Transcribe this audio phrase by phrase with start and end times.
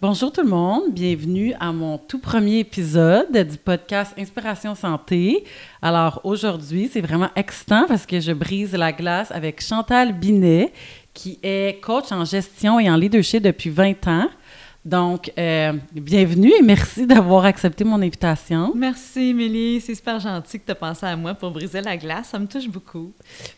[0.00, 5.44] Bonjour tout le monde, bienvenue à mon tout premier épisode du podcast Inspiration Santé.
[5.80, 10.72] Alors aujourd'hui, c'est vraiment excitant parce que je brise la glace avec Chantal Binet,
[11.14, 14.28] qui est coach en gestion et en leadership depuis 20 ans.
[14.84, 18.70] Donc, euh, bienvenue et merci d'avoir accepté mon invitation.
[18.74, 19.80] Merci, Émilie.
[19.80, 22.28] C'est super gentil que tu as pensé à moi pour briser la glace.
[22.28, 23.10] Ça me touche beaucoup.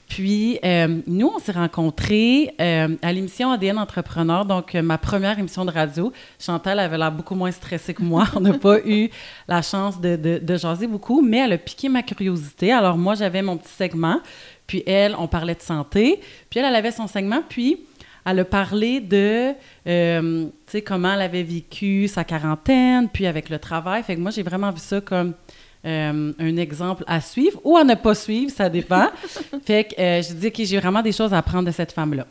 [0.09, 5.65] Puis, euh, nous, on s'est rencontrés euh, à l'émission ADN Entrepreneur, donc ma première émission
[5.65, 6.13] de radio.
[6.39, 8.29] Chantal avait l'air beaucoup moins stressée que moi.
[8.37, 9.11] on n'a pas eu
[9.49, 12.71] la chance de, de, de jaser beaucoup, mais elle a piqué ma curiosité.
[12.71, 14.21] Alors, moi, j'avais mon petit segment.
[14.69, 16.21] Puis, elle, on parlait de santé.
[16.51, 17.43] Puis, elle, elle avait son segment.
[17.49, 17.81] Puis,
[18.27, 19.55] elle a parlé de,
[19.87, 20.47] euh,
[20.85, 24.03] comment elle avait vécu sa quarantaine, puis avec le travail.
[24.03, 25.33] Fait que moi, j'ai vraiment vu ça comme
[25.85, 29.07] euh, un exemple à suivre ou à ne pas suivre, ça dépend.
[29.65, 32.27] fait que euh, je dis que j'ai vraiment des choses à apprendre de cette femme-là.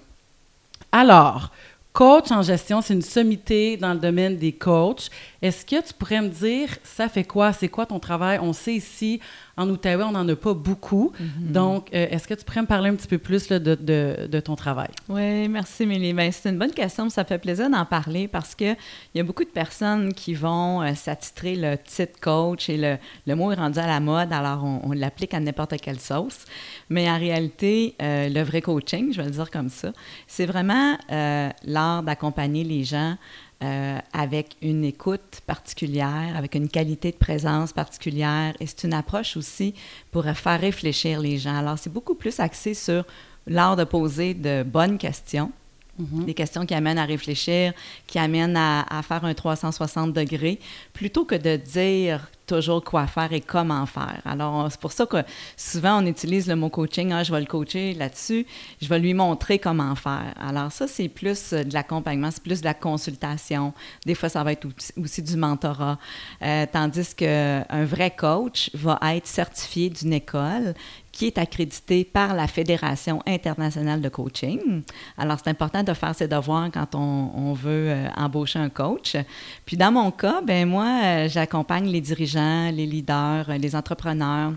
[0.92, 1.50] Alors,
[1.94, 5.10] coach en gestion, c'est une sommité dans le domaine des coachs.
[5.42, 7.54] Est-ce que tu pourrais me dire, ça fait quoi?
[7.54, 8.38] C'est quoi ton travail?
[8.42, 9.22] On sait ici
[9.58, 11.14] en Outaouais, on n'en a pas beaucoup.
[11.20, 11.52] Mhm.
[11.52, 14.40] Donc, euh, est-ce que tu pourrais me parler un petit peu plus de, de, de,
[14.40, 14.90] ton travail?
[15.08, 16.14] Oui, merci, Mélie.
[16.14, 17.10] Ben, c'est une bonne question.
[17.10, 18.76] Ça fait plaisir d'en parler parce qu'il
[19.14, 23.36] y a beaucoup de personnes qui vont euh, s'attitrer le titre coach et le, le,
[23.36, 26.46] mot est rendu à la mode, alors on, l'applique à n'importe quelle sauce.
[26.90, 29.92] Mais en réalité, euh, le vrai coaching, je vais le dire comme ça,
[30.28, 30.98] c'est vraiment
[31.66, 33.16] l'art d'accompagner les gens
[33.64, 38.54] euh, avec une écoute particulière, avec une qualité de présence particulière.
[38.60, 39.74] Et c'est une approche aussi
[40.12, 41.56] pour faire réfléchir les gens.
[41.56, 43.06] Alors, c'est beaucoup plus axé sur
[43.48, 45.52] l'art de poser de bonnes questions.
[46.02, 46.26] Mm-hmm.
[46.26, 47.72] Des questions qui amènent à réfléchir,
[48.08, 50.60] qui amènent à, à, faire un 360 degrés,
[50.92, 54.22] plutôt que de dire toujours quoi faire et comment faire.
[54.26, 55.18] Alors, c'est pour ça que
[55.58, 57.12] souvent, on utilise le mot coaching.
[57.12, 58.46] Ah, je vais le coacher là-dessus.
[58.82, 60.34] Je vais lui montrer comment faire.
[60.40, 63.74] Alors, ça, c'est plus de l'accompagnement, c'est plus de la consultation.
[64.06, 64.68] Des fois, ça va être
[65.02, 65.98] aussi du mentorat.
[66.42, 70.74] Euh, tandis qu'un vrai coach va être certifié d'une école
[71.16, 74.84] qui est accrédité par la Fédération internationale de coaching.
[75.18, 79.16] Alors, c'est important de faire ses devoirs quand on, veut euh, embaucher un coach.
[79.66, 84.54] Puis, dans mon cas, ben moi, euh, j'accompagne les dirigeants, les leaders, euh, les entrepreneurs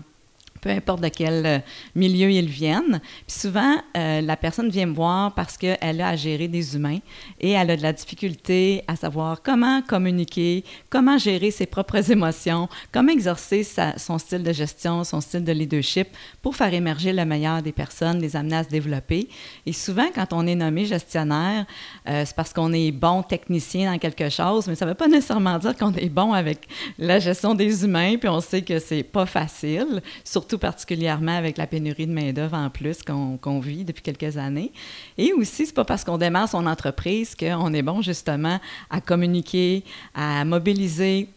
[0.61, 1.59] peu importe de quel euh,
[1.95, 2.99] milieu ils viennent.
[3.27, 6.99] Puis souvent, euh, la personne vient me voir parce qu'elle a à gérer des humains
[7.39, 12.69] et elle a de la difficulté à savoir comment communiquer, comment gérer ses propres émotions,
[12.91, 13.65] comment exercer
[13.97, 16.09] son style de gestion, son style de leadership
[16.41, 19.29] pour faire émerger le meilleur des personnes, les amener à se développer.
[19.65, 21.65] Et souvent, quand on est nommé gestionnaire,
[22.07, 25.07] euh, c'est parce qu'on est bon technicien dans quelque chose, mais ça ne veut pas
[25.07, 29.03] nécessairement dire qu'on est bon avec la gestion des humains, puis on sait que c'est
[29.03, 34.01] pas facile, surtout tout particulièrement avec la pénurie de main-d'œuvre en plus qu'on vit depuis
[34.01, 34.73] quelques années.
[35.17, 38.59] Et aussi, c'est pas parce qu'on démarre son entreprise qu'on est bon justement
[38.89, 39.83] à communiquer,
[40.13, 41.29] à mobiliser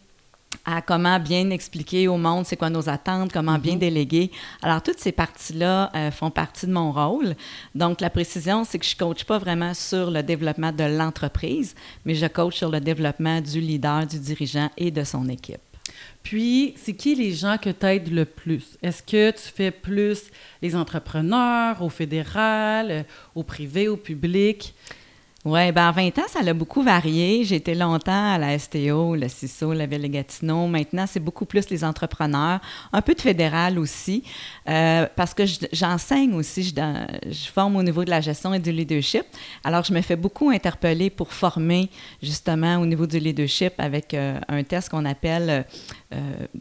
[0.65, 3.79] à comment bien expliquer au monde c'est quoi nos attentes, comment bien mm-hmm.
[3.79, 4.31] déléguer.
[4.61, 7.35] Alors, toutes ces parties-là euh, font partie de mon rôle.
[7.75, 11.75] Donc, la précision, c'est que je ne coach pas vraiment sur le développement de l'entreprise,
[12.05, 15.72] mais je coach sur le développement du leader, du dirigeant et de son équipe.
[16.23, 18.77] Puis, c'est qui les gens que tu aides le plus?
[18.81, 23.03] Est-ce que tu fais plus les entrepreneurs, au fédéral, euh,
[23.35, 24.73] au privé, au public?
[25.45, 27.43] Oui, ben en 20 ans, ça a beaucoup varié.
[27.43, 30.67] J'ai été longtemps à la STO, le CISO, la Ville de Gatineau.
[30.67, 32.61] Maintenant, c'est beaucoup plus les entrepreneurs,
[32.93, 34.23] un peu de fédéral aussi,
[34.69, 39.25] euh, parce que j'enseigne aussi, je, forme au niveau de la gestion et du leadership.
[39.65, 41.89] Alors, je me fais beaucoup interpeller pour former
[42.21, 45.65] justement au niveau du leadership avec euh, un test qu'on appelle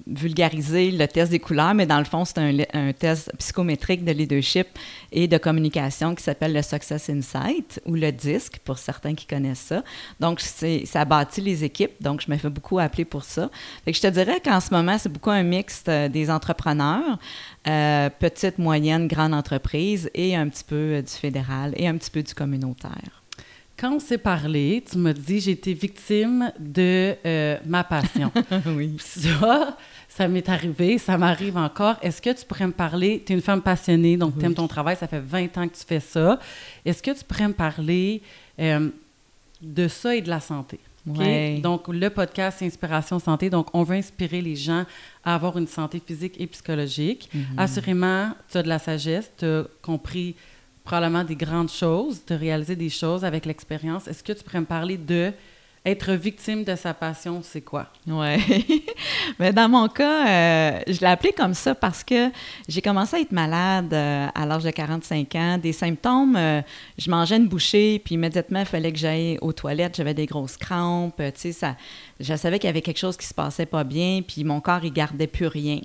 [0.06, 4.66] vulgariser le test des couleurs, mais dans le fond, c'est un, test psychométrique de leadership
[5.10, 9.60] et de communication qui s'appelle le Success Insight ou le DISC pour certains qui connaissent
[9.60, 9.82] ça.
[10.20, 12.02] Donc, ça bâtit les équipes.
[12.02, 13.50] Donc, je me fais beaucoup appeler pour ça.
[13.84, 17.18] Fait que je te dirais qu'en ce moment, c'est beaucoup un mix euh, des entrepreneurs,
[17.66, 22.10] euh, petites, moyennes, grandes entreprises et un petit peu euh, du fédéral et un petit
[22.10, 23.21] peu du communautaire.
[23.82, 27.16] Quand on s'est parlé, tu m'as dit j'ai été victime de
[27.66, 28.30] ma passion.
[28.66, 28.96] oui.
[29.00, 29.76] Ça,
[30.08, 31.96] ça m'est arrivé, ça m'arrive encore.
[32.00, 34.68] Est-ce que tu pourrais me parler, tu es une femme passionnée, donc tu aimes ton
[34.68, 36.38] travail, ça fait 20 ans que tu fais ça.
[36.84, 38.22] Est-ce que tu pourrais me parler
[38.60, 38.88] euh,
[39.60, 40.78] de ça et de la santé?
[41.04, 43.50] Donc, le podcast Inspiration Santé.
[43.50, 44.84] Donc, on veut inspirer les gens
[45.24, 47.28] à avoir une santé physique et psychologique.
[47.34, 47.58] Mm-hmm.
[47.58, 50.36] Assurément, tu as de la sagesse, tu as compris
[50.84, 54.08] probablement des grandes choses, as réalisé des choses avec l'expérience.
[54.08, 55.32] Est-ce que tu pourrais me parler de
[55.84, 57.88] être victime de sa passion, c'est quoi?
[58.06, 58.84] Oui.
[59.40, 62.30] Mais dans mon cas, euh, je l'ai appelé comme ça parce que
[62.68, 65.58] j'ai commencé à être malade euh, à l'âge de 45 ans.
[65.58, 66.62] Des symptômes, euh,
[66.98, 69.96] je mangeais une bouchée, puis immédiatement, il fallait que j'aille aux toilettes.
[69.96, 71.16] J'avais des grosses crampes.
[71.16, 71.76] Tu sais, ça,
[72.20, 74.84] je savais qu'il y avait quelque chose qui se passait pas bien, puis mon corps,
[74.84, 75.80] il gardait plus rien.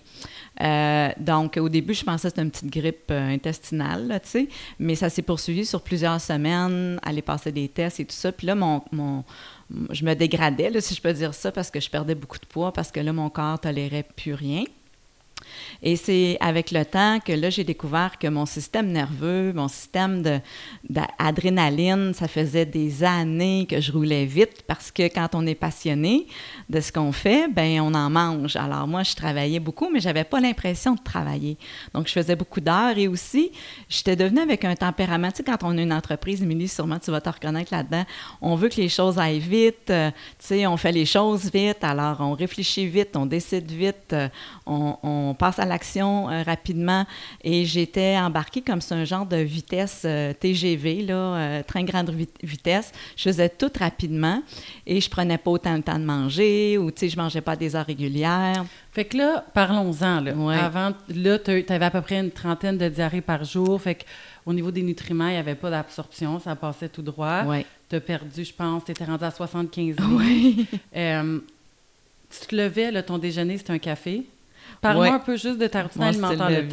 [1.19, 4.49] Donc, au début, je pensais que c'était une petite grippe intestinale, tu sais,
[4.79, 8.31] mais ça s'est poursuivi sur plusieurs semaines, aller passer des tests et tout ça.
[8.31, 9.23] Puis là, mon, mon
[9.89, 12.71] je me dégradais, si je peux dire ça, parce que je perdais beaucoup de poids,
[12.71, 14.63] parce que là, mon corps tolérait plus rien.
[15.81, 20.23] Et c'est avec le temps que là, j'ai découvert que mon système nerveux, mon système
[20.89, 26.27] d'adrénaline, ça faisait des années que je roulais vite parce que quand on est passionné
[26.69, 28.55] de ce qu'on fait, ben on en mange.
[28.55, 31.57] Alors moi, je travaillais beaucoup, mais j'avais pas l'impression de travailler.
[31.93, 33.51] Donc, je faisais beaucoup d'heures et aussi,
[33.89, 35.31] j'étais devenue avec un tempérament.
[35.31, 38.03] Tu sais, quand on a une entreprise, Émilie, sûrement tu vas te reconnaître là-dedans,
[38.41, 41.83] on veut que les choses aillent vite, euh, tu sais, on fait les choses vite,
[41.83, 44.29] alors on réfléchit vite, on décide vite, euh,
[44.65, 47.05] on, on à l'action euh, rapidement.
[47.43, 52.11] Et j'étais embarquée comme c'est un genre de vitesse euh, TGV, là, euh, train grande
[52.43, 52.91] vitesse.
[53.15, 54.43] Je faisais tout rapidement
[54.85, 57.55] et je prenais pas autant de temps de manger ou, tu sais, je mangeais pas
[57.55, 58.65] des heures régulières.
[58.91, 60.21] Fait que là, parlons-en.
[60.21, 60.31] Là.
[60.63, 63.81] Avant, là, tu avais à peu près une trentaine de diarrhées par jour.
[63.81, 64.03] Fait que
[64.45, 67.43] au niveau des nutriments, il n'y avait pas d'absorption, ça passait tout droit.
[67.89, 70.65] Tu as perdu, je pense, tu étais rendu à 75 Oui.
[70.91, 74.25] tu te levais, là, ton déjeuner, c'était un café?
[74.81, 76.63] Parle-moi un peu juste de ta routine alimentaire.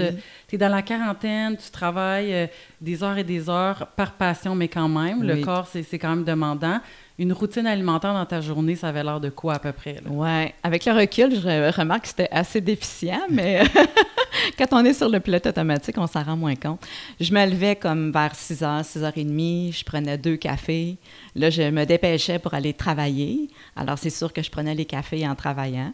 [0.49, 2.47] Tu es dans la quarantaine, tu travailles euh,
[2.81, 6.25] des heures et des heures par passion, mais quand même, le corps, c'est quand même
[6.25, 6.81] demandant.
[7.17, 10.01] Une routine alimentaire dans ta journée, ça avait l'air de quoi à peu près?
[10.05, 10.47] Oui.
[10.65, 13.63] Avec le recul, je remarque que c'était assez déficient, mais
[14.59, 16.85] quand on est sur le pilote automatique, on s'en rend moins compte.
[17.21, 20.97] Je me levais comme vers 6 h, 6 h 30, je prenais deux cafés.
[21.37, 23.49] Là, je me dépêchais pour aller travailler.
[23.77, 25.93] Alors, c'est sûr que je prenais les cafés en travaillant.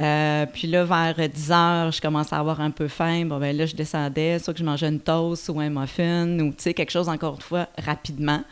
[0.00, 3.24] Euh, puis là, vers 10 h, je commençais à avoir un peu faim.
[3.26, 6.50] Bon, ben là, je descendais, soit que je mangeais une toast ou un muffin ou,
[6.50, 8.44] tu sais, quelque chose, encore une fois, rapidement.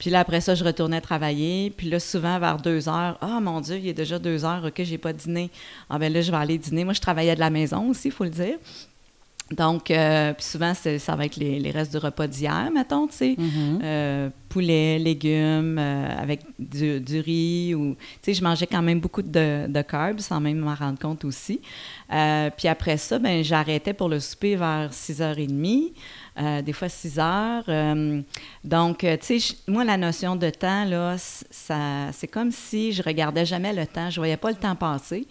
[0.00, 1.72] Puis là, après ça, je retournais travailler.
[1.76, 4.82] Puis là, souvent, vers deux heures, ah mon Dieu, il est déjà deux heures, OK,
[4.82, 5.50] j'ai pas dîné.
[5.90, 6.84] Ah ben là, je vais aller dîner.
[6.84, 8.56] Moi, je travaillais de la maison aussi, il faut le dire.
[9.50, 13.36] Donc, euh, puis souvent, ça va être les, restes du repas d'hier, mettons, tu sais.
[13.38, 13.80] Mm-hmm.
[13.82, 17.74] Euh, poulet, légumes, euh, avec du, riz.
[17.74, 20.98] ou Tu sais, je mangeais quand même beaucoup de, de carbs, sans même m'en rendre
[20.98, 21.60] compte aussi.
[22.08, 25.92] puis après ça, ben j'arrêtais pour le souper vers 6h30.
[26.40, 27.64] Euh, des fois 6 heures.
[27.68, 28.22] Euh,
[28.64, 33.02] donc, euh, tu sais, moi, la notion de temps, là, ça, c'est comme si je
[33.02, 35.26] regardais jamais le temps, je voyais pas le temps passer.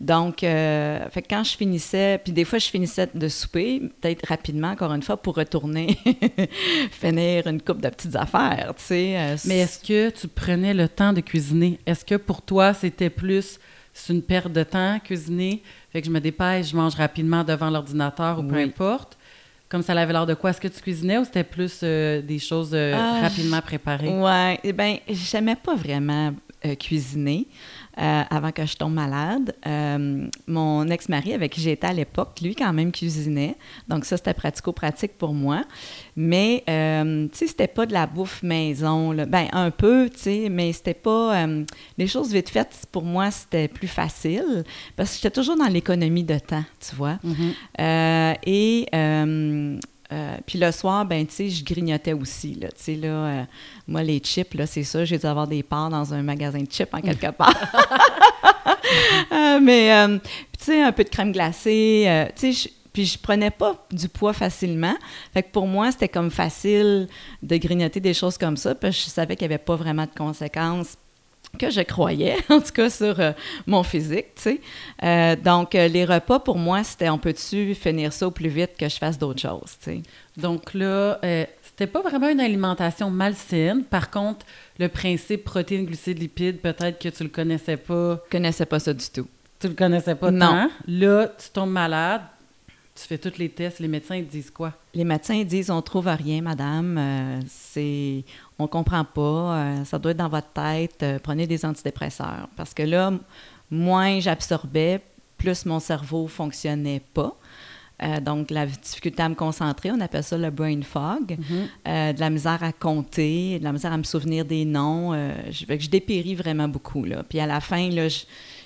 [0.00, 4.92] Donc, fait quand je finissais, puis des fois, je finissais de souper, peut-être rapidement, encore
[4.92, 5.98] une fois, pour retourner
[6.90, 9.36] finir une coupe de petites affaires, tu sais.
[9.46, 11.78] Mais est-ce que tu prenais le temps de cuisiner?
[11.86, 13.58] Est-ce que pour toi, c'était plus
[13.92, 15.62] c'est une perte de temps, cuisiner?
[15.92, 19.18] Fait que je me dépêche, je mange rapidement devant l'ordinateur ou peu importe.
[19.70, 20.50] Comme ça avait l'air de quoi?
[20.50, 24.08] Est-ce que tu cuisinais ou c'était plus euh, des choses euh, ah, rapidement préparées?
[24.08, 26.34] Oui, eh bien, j'aimais pas vraiment
[26.66, 27.46] euh, cuisiner.
[28.02, 29.54] Avant que je tombe malade.
[30.46, 33.56] Mon ex-mari, avec qui j'étais à l'époque, lui, quand même cuisinait.
[33.88, 35.64] Donc, ça, c'était pratico-pratique pour moi.
[36.22, 39.12] Mais, euh, tu sais, c'était pas de la bouffe maison.
[39.12, 39.24] Là.
[39.24, 41.46] Ben, un peu, tu sais, mais c'était pas.
[41.96, 44.64] les choses vite faites, pour moi, c'était plus facile
[44.96, 47.18] parce que j'étais toujours dans l'économie de temps, tu vois.
[47.24, 48.36] Mm-hmm.
[48.46, 48.86] et
[50.12, 52.68] euh, puis le soir, ben tu sais, je grignotais aussi, là.
[52.68, 53.42] Tu sais, là, euh,
[53.86, 56.70] moi, les chips, là, c'est ça, j'ai dû avoir des parts dans un magasin de
[56.70, 57.54] chips en quelque part.
[59.32, 59.92] Euh, mais,
[60.58, 64.32] tu sais, un peu de crème glacée, tu sais, puis je prenais pas du poids
[64.32, 64.94] facilement.
[65.32, 67.08] Fait que pour moi, c'était comme facile
[67.42, 70.04] de grignoter des choses comme ça, parce que je savais qu'il n'y avait pas vraiment
[70.04, 70.96] de conséquences
[71.58, 73.32] que je croyais, en tout cas sur euh,
[73.66, 74.60] mon physique, tu sais.
[75.02, 78.72] Euh, donc, euh, les repas, pour moi, c'était on peut-tu finir ça au plus vite
[78.78, 80.02] que je fasse d'autres choses, tu sais?
[80.36, 81.18] Donc là,
[81.62, 83.84] c'était pas vraiment une alimentation malsaine.
[83.84, 84.46] Par contre,
[84.78, 88.20] le principe protéines, glucides, lipides, peut-être que tu le connaissais pas.
[88.26, 89.28] Je connaissais pas ça du tout.
[89.58, 90.70] Tu le connaissais pas non.
[90.86, 92.22] Là, tu tombes malade,
[93.00, 94.74] tu fais tous les tests, les médecins ils disent quoi?
[94.94, 96.98] Les médecins ils disent on trouve rien, madame.
[96.98, 98.24] Euh, c'est
[98.58, 99.20] on comprend pas.
[99.56, 101.02] Euh, ça doit être dans votre tête.
[101.02, 102.48] Euh, prenez des antidépresseurs.
[102.56, 103.12] Parce que là,
[103.70, 105.00] moins j'absorbais,
[105.38, 107.34] plus mon cerveau fonctionnait pas.
[108.22, 111.36] donc, la difficulté à me concentrer, on appelle ça le brain fog.
[111.36, 112.14] Mm-hmm.
[112.14, 115.12] de la misère à compter, de la misère à me souvenir des noms.
[115.50, 117.04] je, je dépéris vraiment beaucoup.
[117.04, 117.22] Là.
[117.22, 117.90] Puis à la fin,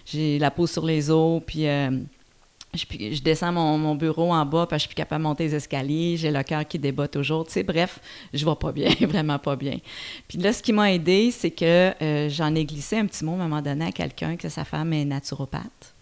[0.04, 1.66] j'ai la peau sur les os, puis
[2.76, 5.44] je, descends mon, mon, bureau en bas, parce que je suis plus capable de monter
[5.44, 7.44] les escaliers, j'ai le cœur qui débat toujours.
[7.46, 8.00] Tu sais, bref,
[8.32, 9.78] je vais pas bien, vraiment pas bien.
[10.28, 13.32] Puis là, ce qui m'a aidé, c'est que euh, j'en ai glissé un petit mot
[13.32, 15.93] à un moment donné à quelqu'un que sa femme est naturopathe.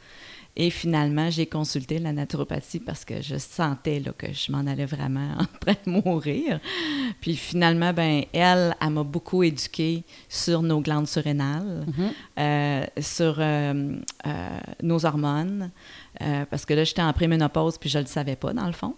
[0.55, 4.85] Et finalement, j'ai consulté la naturopathie parce que je sentais là, que je m'en allais
[4.85, 6.61] vraiment en train de mourir.
[7.21, 12.11] Puis finalement, ben elle, elle m'a beaucoup éduquée sur nos glandes surrénales, mm-hmm.
[12.39, 13.99] euh, sur euh,
[14.83, 15.71] nos hormones,
[16.21, 18.73] euh, parce que là, j'étais en préménopause, puis je ne le savais pas, dans le
[18.73, 18.95] fond.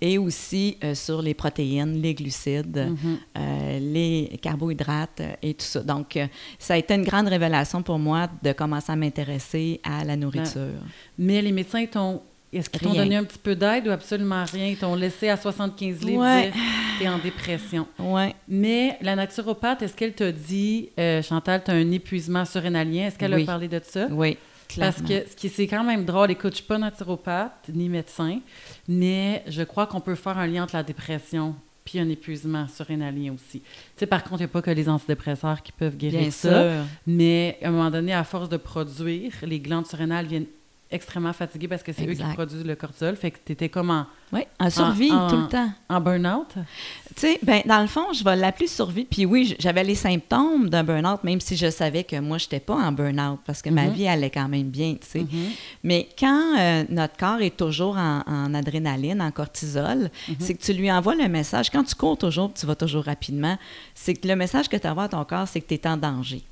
[0.00, 3.16] Et aussi euh, sur les protéines, les glucides, mm-hmm.
[3.38, 5.82] euh, les carbohydrates et tout ça.
[5.82, 6.18] Donc,
[6.58, 10.82] ça a été une grande révélation pour moi de commencer à m'intéresser à la nourriture.
[11.18, 12.22] Mais les médecins t'ont
[12.52, 14.66] est-ce qu'ils t'ont donné un petit peu d'aide ou absolument rien?
[14.66, 16.52] Ils t'ont laissé à 75 livres dire
[16.98, 17.86] t'es en dépression.
[17.96, 18.34] Ouais.
[18.48, 20.88] Mais la naturopathe, est-ce qu'elle t'a dit,
[21.22, 23.06] Chantal, tu as un épuisement surrénalien?
[23.06, 24.08] Est-ce qu'elle a parlé de ça?
[24.10, 24.36] Oui.
[24.78, 28.40] Parce que ce qui c'est quand même drôle, écoute, je suis pas naturopathe ni médecin,
[28.88, 33.34] mais je crois qu'on peut faire un lien entre la dépression puis un épuisement surrénalien
[33.34, 33.60] aussi.
[33.60, 36.30] Tu sais, par contre, il n'y a pas que les antidépresseurs qui peuvent guérir Bien
[36.30, 36.62] ça.
[36.62, 36.84] Sûr.
[37.06, 40.46] Mais à un moment donné, à force de produire, les glandes surrénales viennent
[40.90, 43.16] extrêmement fatiguées parce que c'est eux qui produisent le cortisol.
[43.16, 45.70] Fait que tu étais comme en oui, en survie tout le temps.
[45.88, 46.54] En burn-out?
[46.54, 46.62] Tu
[47.16, 49.04] sais, ben, dans le fond, je vais l'appeler survie.
[49.04, 52.60] Puis oui, j'avais les symptômes d'un burn-out, même si je savais que moi, je n'étais
[52.60, 53.92] pas en burn-out parce que ma mm-hmm.
[53.92, 55.20] vie allait quand même bien, tu sais.
[55.20, 55.48] Mm-hmm.
[55.82, 60.34] Mais quand euh, notre corps est toujours en, adrénaline, en cortisol, mm-hmm.
[60.38, 61.70] c'est que tu lui envoies le message.
[61.70, 63.58] Quand tu cours toujours, tu vas toujours rapidement,
[63.94, 65.96] c'est que le message que tu envoies à ton corps, c'est que tu es en
[65.96, 66.42] danger.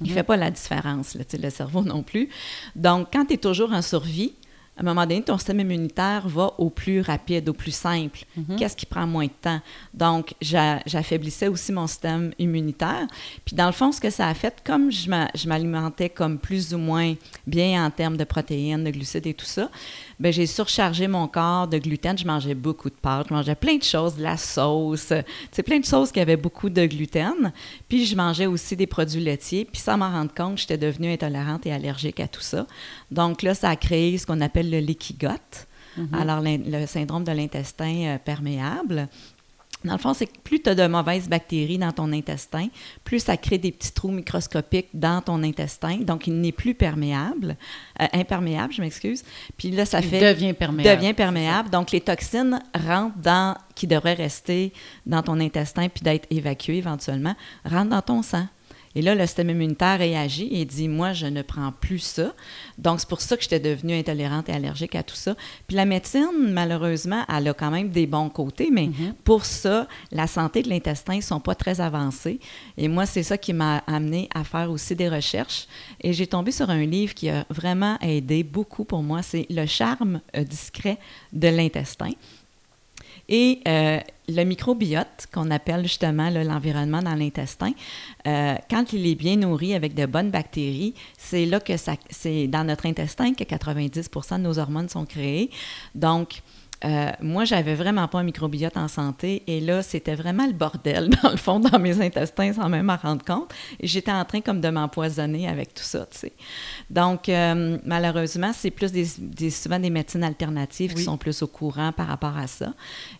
[0.00, 2.28] Il ne fait pas la différence, là, le cerveau non plus.
[2.76, 4.34] Donc, quand tu es toujours en survie,
[4.78, 8.20] à un moment donné, ton système immunitaire va au plus rapide, au plus simple.
[8.36, 8.56] Mhm.
[8.56, 9.60] Qu'est-ce qui prend moins de temps?
[9.92, 13.08] Donc, j'affaiblissais aussi mon système immunitaire.
[13.44, 16.78] Puis, dans le fond, ce que ça a fait, comme je m'alimentais comme plus ou
[16.78, 19.68] moins bien en termes de protéines, de glucides et tout ça,
[20.20, 22.16] ben j'ai surchargé mon corps de gluten.
[22.16, 25.12] Je mangeais beaucoup de pâtes, je mangeais plein de choses, de la sauce,
[25.50, 27.52] c'est plein de choses qui avaient beaucoup de gluten.
[27.88, 29.64] Puis je mangeais aussi des produits laitiers.
[29.64, 32.66] Puis sans m'en rendre compte, j'étais devenue intolérante et allergique à tout ça.
[33.10, 35.66] Donc là, ça a créé ce qu'on appelle le leaky gut.
[35.98, 36.20] Mm-hmm.
[36.20, 39.08] Alors, le syndrome de l'intestin euh, perméable.
[39.84, 42.66] Dans le fond, c'est que plus tu as de mauvaises bactéries dans ton intestin,
[43.04, 45.98] plus ça crée des petits trous microscopiques dans ton intestin.
[45.98, 47.56] Donc, il n'est plus perméable,
[48.02, 49.22] euh, imperméable, je m'excuse.
[49.56, 50.34] Puis là, ça fait...
[50.34, 51.00] Devient perméable.
[51.00, 51.70] Devient perméable.
[51.70, 53.56] Donc, les toxines rentrent dans...
[53.76, 54.72] qui devraient rester
[55.06, 58.48] dans ton intestin puis d'être évacuées éventuellement, rentrent dans ton sang.
[58.98, 62.34] Et là, le système immunitaire réagit et dit Moi, je ne prends plus ça.
[62.78, 65.36] Donc, c'est pour ça que j'étais devenue intolérante et allergique à tout ça.
[65.68, 69.12] Puis la médecine, malheureusement, elle a quand même des bons côtés, mais mm-hmm.
[69.22, 72.40] pour ça, la santé de l'intestin ne sont pas très avancées.
[72.76, 75.68] Et moi, c'est ça qui m'a amené à faire aussi des recherches.
[76.00, 79.22] Et j'ai tombé sur un livre qui a vraiment aidé beaucoup pour moi.
[79.22, 80.98] C'est Le charme euh, discret
[81.32, 82.10] de l'intestin.
[83.28, 87.72] Et euh, le microbiote, qu'on appelle justement l'environnement dans l'intestin,
[88.26, 91.74] euh, quand il est bien nourri avec de bonnes bactéries, c'est là que
[92.10, 95.50] c'est dans notre intestin que 90% de nos hormones sont créées.
[95.94, 96.42] Donc,
[96.84, 101.08] euh, moi, j'avais vraiment pas un microbiote en santé et là, c'était vraiment le bordel,
[101.22, 103.52] dans le fond, dans mes intestins sans même m'en rendre compte.
[103.80, 106.32] Et j'étais en train comme de m'empoisonner avec tout ça, tu sais.
[106.88, 111.92] Donc, euh, malheureusement, c'est plus des, souvent des médecines alternatives qui sont plus au courant
[111.92, 112.74] par rapport à ça.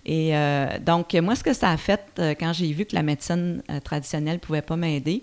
[0.07, 2.01] Et euh, donc, moi, ce que ça a fait
[2.39, 5.23] quand j'ai vu que la médecine traditionnelle pouvait pas m'aider,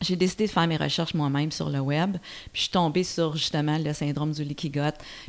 [0.00, 2.16] j'ai décidé de faire mes recherches moi-même sur le web.
[2.52, 4.80] Puis je suis tombée sur justement le syndrome du gut.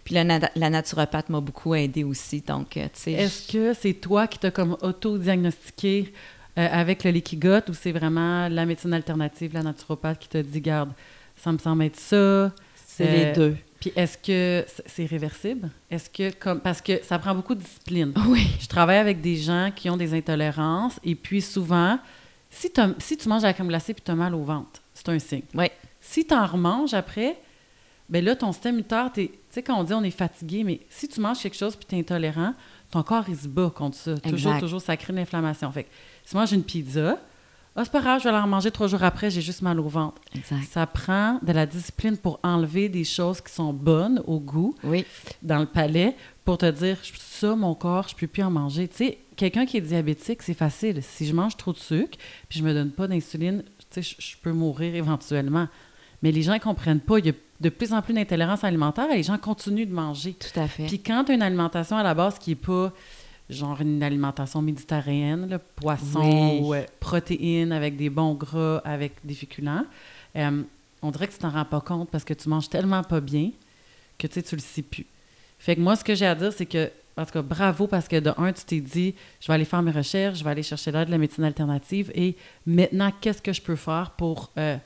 [0.04, 2.42] Puis la, la naturopathe m'a beaucoup aidée aussi.
[2.42, 3.12] Donc, euh, tu sais.
[3.14, 6.14] Est-ce que c'est toi qui t'as comme auto-diagnostiqué
[6.58, 10.62] euh, avec le gut ou c'est vraiment la médecine alternative, la naturopathe qui t'a dit,
[10.62, 10.92] garde,
[11.36, 12.52] ça me semble être ça?
[12.76, 13.58] C'est les euh, deux.
[13.80, 15.70] Puis est-ce que c'est réversible?
[15.90, 18.14] Est-ce que comme parce que ça prend beaucoup de discipline.
[18.28, 18.46] Oui.
[18.60, 21.98] Je travaille avec des gens qui ont des intolérances et puis souvent
[22.50, 25.10] si, si tu manges à la crème glacée puis tu as mal au ventre, c'est
[25.10, 25.44] un signe.
[25.54, 25.66] Oui.
[26.02, 27.40] Si tu en remanges après,
[28.10, 31.08] ben là, ton système immunitaire, tu sais, quand on dit on est fatigué, mais si
[31.08, 32.54] tu manges quelque chose puis tu es intolérant,
[32.90, 34.18] ton corps, il se bat contre ça.
[34.18, 35.72] Toujours, toujours, ça crée une inflammation.
[35.72, 35.90] Fait que,
[36.26, 37.20] si moi j'ai une pizza,
[37.76, 39.88] ah, c'est pas grave, je vais la remanger trois jours après, j'ai juste mal au
[39.88, 40.22] ventre.
[40.36, 40.64] Exact.
[40.70, 45.06] Ça prend de la discipline pour enlever des choses qui sont bonnes au goût oui.
[45.44, 48.90] dans le palais pour te dire, ça, mon corps, je peux plus en manger.
[48.90, 51.02] Tu sais, quelqu'un qui est diabétique, c'est facile.
[51.02, 52.18] Si je mange trop de sucre,
[52.50, 53.64] puis je me donne pas d'insuline,
[53.96, 55.70] je, peux mourir éventuellement.
[56.22, 57.20] Mais les gens ne comprennent pas.
[57.20, 60.34] Il y a de plus en plus d'intolérance alimentaire et les gens continuent de manger.
[60.34, 60.88] Tout à fait.
[60.88, 62.92] Puis quand tu as une alimentation à la base qui n'est pas
[63.50, 69.86] genre une alimentation méditerranéenne, poisson ou euh, protéines avec des bons gras, avec des féculents,
[70.36, 70.62] euh,
[71.02, 73.52] on dirait que tu t'en rends pas compte parce que tu manges tellement pas bien
[74.18, 75.06] que tu tu le sais plus.
[75.60, 78.08] Fait que moi, ce que j'ai à dire, c'est que, en tout cas, bravo parce
[78.08, 80.64] que de un, tu t'es dit, je vais aller faire mes recherches, je vais aller
[80.64, 82.36] chercher l'aide de la médecine alternative et
[82.66, 84.52] maintenant, qu'est-ce que je peux faire pour.
[84.58, 84.78] Euh,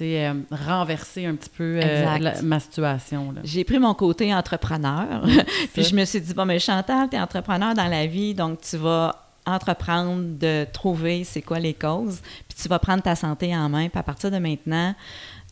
[0.00, 3.32] euh, renverser un petit peu euh, la- ma situation.
[3.44, 5.24] J'ai pris mon côté entrepreneur.
[5.72, 8.60] puis je me suis dit, bon, mais Chantal, tu es entrepreneur dans la vie, donc
[8.60, 9.14] tu vas
[9.46, 13.88] entreprendre de trouver c'est quoi les causes, puis tu vas prendre ta santé en main,
[13.88, 14.94] puis à partir de maintenant,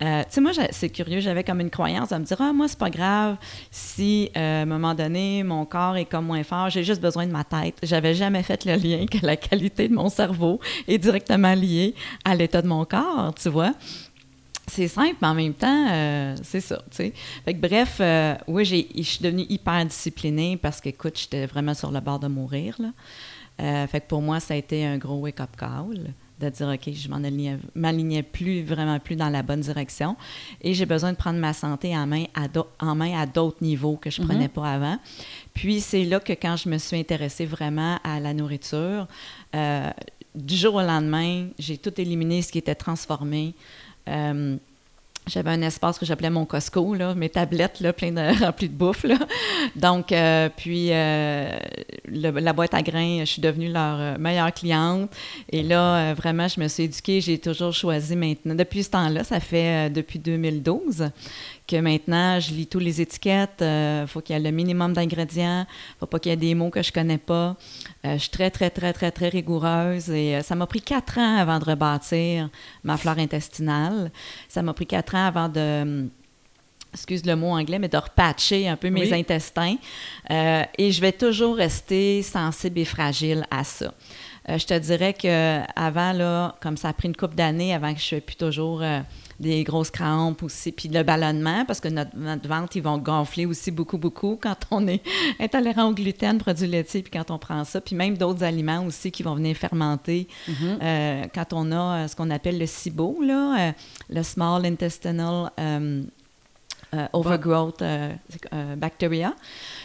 [0.03, 2.67] euh, tu sais, moi, c'est curieux, j'avais comme une croyance de me dire, ah, moi,
[2.67, 3.37] c'est pas grave
[3.71, 7.27] si, euh, à un moment donné, mon corps est comme moins fort, j'ai juste besoin
[7.27, 7.79] de ma tête.
[7.83, 11.95] J'avais jamais fait le lien que la qualité de mon cerveau est directement liée
[12.25, 13.75] à l'état de mon corps, tu vois.
[14.67, 17.13] C'est simple, mais en même temps, euh, c'est ça, tu sais.
[17.45, 18.01] Fait que bref,
[18.49, 22.29] oui, je suis devenue hyper disciplinée parce que, écoute, j'étais vraiment sur le bord de
[22.29, 23.87] mourir, là.
[23.87, 26.13] Fait que pour moi, ça a été un gros wake-up call
[26.43, 30.17] de dire, OK, je m'en alignais, m'alignais plus, vraiment plus dans la bonne direction.
[30.61, 33.59] Et j'ai besoin de prendre ma santé en main à, d'au- en main à d'autres
[33.63, 34.99] niveaux que je ne prenais pas avant.
[35.55, 39.07] Puis c'est là que quand je me suis intéressée vraiment à la nourriture,
[39.55, 39.91] euh,
[40.35, 43.55] du jour au lendemain, j'ai tout éliminé ce qui était transformé.
[44.09, 44.57] Euh,
[45.27, 48.75] j'avais un espace que j'appelais mon Costco, là, mes tablettes là, pleines de, remplies de
[48.75, 49.05] bouffe.
[49.05, 49.17] Là.
[49.77, 51.59] Donc, euh, puis euh,
[52.07, 55.11] la boîte à grains, je suis devenue leur euh, meilleure cliente.
[55.51, 57.21] Et là, vraiment, je me suis éduquée.
[57.21, 58.55] J'ai toujours choisi maintenant.
[58.55, 61.11] Depuis ce temps-là, ça fait depuis 2012
[61.73, 63.63] que maintenant, je lis toutes les étiquettes.
[63.63, 65.67] Il faut qu'il y ait le minimum d'ingrédients.
[65.69, 67.57] Il faut pas qu'il y ait des mots que je connais pas.
[68.05, 70.11] Euh, je suis très, très, très, très, très rigoureuse.
[70.11, 72.51] Et euh, ça m'a pris quatre ans avant de rebâtir
[72.85, 74.11] ma flore intestinale.
[74.49, 76.11] Ça m'a pris quatre ans avant de hum,
[76.93, 79.15] excuse le mot anglais, mais de repatcher un peu mes Oui.
[79.15, 79.77] intestins.
[80.31, 83.95] Euh, et je vais toujours rester sensible et fragile à ça.
[84.49, 87.95] Euh, je te dirais que avant là, comme ça a pris une couple d'années avant
[87.95, 89.01] que je ne plus toujours euh,
[89.43, 93.45] des grosses crampes aussi, puis le ballonnement, parce que notre, notre ventre, ils vont gonfler
[93.45, 95.03] aussi beaucoup, beaucoup quand on est
[95.41, 99.11] intolérant au gluten, produits laitiers, puis quand on prend ça, puis même d'autres aliments aussi
[99.11, 100.29] qui vont venir fermenter.
[100.61, 103.73] Euh, quand on a euh, ce qu'on appelle le SIBO, là, euh,
[104.11, 105.51] le Small Intestinal
[106.95, 108.13] euh, Overgrowth euh,
[108.53, 109.35] euh, Bacteria.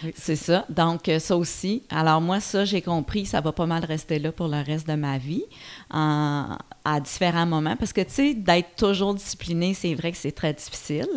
[0.03, 0.13] Oui.
[0.15, 0.65] C'est ça.
[0.69, 1.83] Donc, euh, ça aussi.
[1.89, 4.95] Alors, moi, ça, j'ai compris, ça va pas mal rester là pour le reste de
[4.95, 5.43] ma vie,
[5.91, 7.75] en- à différents moments.
[7.75, 11.07] Parce que, tu sais, d'être toujours discipliné, c'est vrai que c'est très difficile.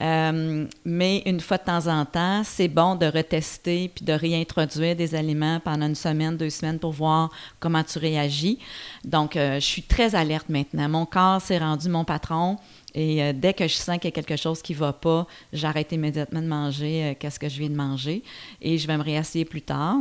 [0.00, 4.96] Euh, mais une fois de temps en temps, c'est bon de retester puis de réintroduire
[4.96, 8.58] des aliments pendant une semaine, deux semaines pour voir comment tu réagis.
[9.04, 10.88] Donc, je suis très alerte maintenant.
[10.88, 12.56] Mon corps s'est rendu mon patron.
[12.94, 15.26] Et euh, dès que je sens qu'il y a quelque chose qui ne va pas,
[15.52, 18.22] j'arrête immédiatement de manger euh, qu'est-ce que je viens de manger
[18.60, 19.98] et je vais me réasseoir plus tard.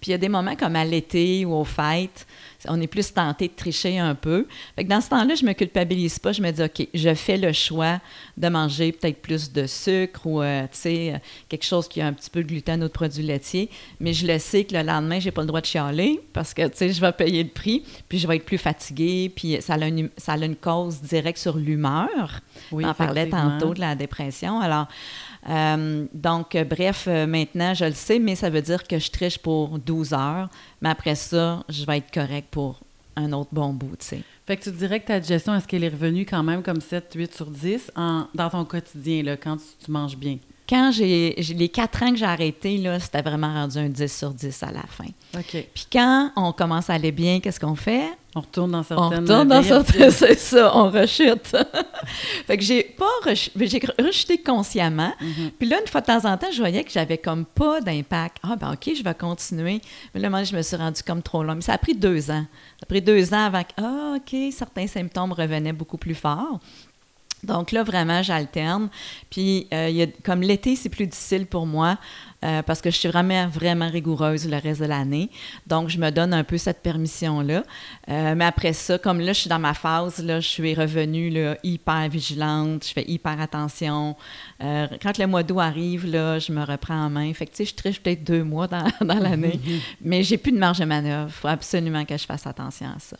[0.00, 2.26] Puis il y a des moments comme à l'été ou aux fêtes,
[2.66, 4.46] on est plus tenté de tricher un peu.
[4.74, 6.32] Fait que dans ce temps-là, je me culpabilise pas.
[6.32, 8.00] Je me dis, OK, je fais le choix
[8.36, 12.12] de manger peut-être plus de sucre ou, euh, tu sais, quelque chose qui a un
[12.12, 13.70] petit peu de gluten ou de produits laitiers.
[14.00, 16.66] Mais je le sais que le lendemain, j'ai pas le droit de chialer parce que,
[16.68, 19.74] tu sais, je vais payer le prix, puis je vais être plus fatiguée, puis ça
[19.74, 22.40] a une, ça a une cause directe sur l'humeur.
[22.72, 24.60] Oui, on en parlait tantôt de la dépression.
[24.60, 24.88] Alors,
[25.48, 29.10] euh, donc, euh, bref, euh, maintenant, je le sais, mais ça veut dire que je
[29.10, 30.48] triche pour 12 heures.
[30.82, 32.80] Mais après ça, je vais être correct pour
[33.16, 34.22] un autre bon bout, tu sais.
[34.46, 37.12] Fait que tu dirais que ta digestion, est-ce qu'elle est revenue quand même comme 7,
[37.14, 40.38] 8 sur 10 en, dans ton quotidien, là, quand tu, tu manges bien?
[40.68, 44.30] Quand j'ai les quatre ans que j'ai arrêté, là, c'était vraiment rendu un 10 sur
[44.34, 45.06] 10 à la fin.
[45.34, 45.66] OK.
[45.74, 48.10] Puis quand on commence à aller bien, qu'est-ce qu'on fait?
[48.34, 49.20] On retourne dans On certaines...
[49.20, 50.10] retourne dans certaines...
[50.10, 51.56] C'est ça, on rechute.
[52.46, 55.12] fait que j'ai pas rechu- j'ai rechuté consciemment.
[55.20, 55.50] Mhm.
[55.58, 58.36] Puis là, une fois de temps en temps, je voyais que j'avais comme pas d'impact.
[58.42, 59.80] Ah, ben OK, je vais continuer.
[60.14, 61.54] Mais là, donné, je me suis rendue comme trop long.
[61.54, 62.44] Mais ça a pris deux ans.
[62.78, 66.60] Ça a pris deux ans avant que, ah, OK, certains symptômes revenaient beaucoup plus forts.
[67.44, 68.88] Donc là, vraiment, j'alterne.
[69.30, 71.96] Puis, euh, il y a- comme l'été, c'est plus difficile pour moi
[72.44, 75.30] euh, parce que je suis vraiment, vraiment rigoureuse le reste de l'année.
[75.66, 77.62] Donc, je me donne un peu cette permission-là.
[78.08, 81.30] Euh, mais après ça, comme là, je suis dans ma phase, là, je suis revenue
[81.30, 84.16] là, hyper vigilante, je fais hyper attention.
[84.60, 87.32] Quand le mois d'août arrive, là, je me reprends en main.
[87.34, 89.60] Fait que, tu sais, je triche peut-être deux mois dans, dans l'année,
[90.00, 91.28] mais j'ai plus de marge de manœuvre.
[91.28, 93.16] Il faut absolument que je fasse attention à ça.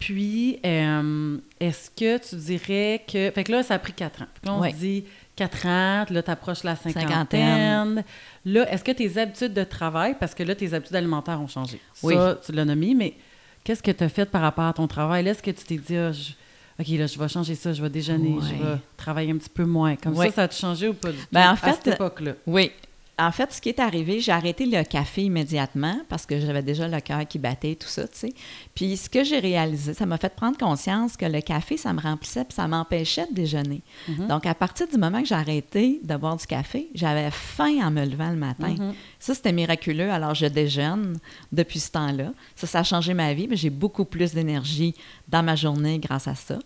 [0.00, 3.30] Puis, euh, est-ce que tu dirais que...
[3.30, 4.26] Fait que là, ça a pris 4 ans.
[4.34, 5.04] Puis là, on se dit
[5.36, 7.08] 4 ans, là, tu approches la cinquantaine.
[7.08, 8.04] Cinquantaine.
[8.46, 11.78] Là, est-ce que tes habitudes de travail, parce que là, tes habitudes alimentaires ont changé.
[12.02, 12.14] Oui.
[12.14, 13.14] Ça, tu l'as nommé, mais
[13.62, 15.22] qu'est-ce que tu as fait par rapport à ton travail?
[15.22, 16.32] Là, est-ce que tu t'es dit, Ah, je-
[16.80, 19.66] OK, là, je vais changer ça, je vais déjeuner, je vais travailler un petit peu
[19.66, 19.96] moins.
[19.96, 22.32] Comme ça, ça a changé ou pas du tout Ben, en à fait, cette époque-là?
[22.46, 22.72] Oui.
[23.20, 26.88] En fait, ce qui est arrivé, j'ai arrêté le café immédiatement parce que j'avais déjà
[26.88, 28.32] le cœur qui battait, tout ça, tu sais.
[28.74, 32.00] Puis ce que j'ai réalisé, ça m'a fait prendre conscience que le café, ça me
[32.00, 33.82] remplissait puis ça m'empêchait de déjeuner.
[34.08, 34.28] Mhm.
[34.28, 37.90] Donc, à partir du moment que j'ai arrêté de boire du café, j'avais faim en
[37.90, 38.74] me levant le matin.
[38.78, 38.94] Mhm.
[39.18, 40.10] Ça, c'était miraculeux.
[40.10, 41.18] Alors, je déjeune
[41.52, 42.32] depuis ce temps-là.
[42.56, 44.94] Ça, ça a changé ma vie, mais j'ai beaucoup plus d'énergie
[45.28, 46.58] dans ma journée grâce à ça.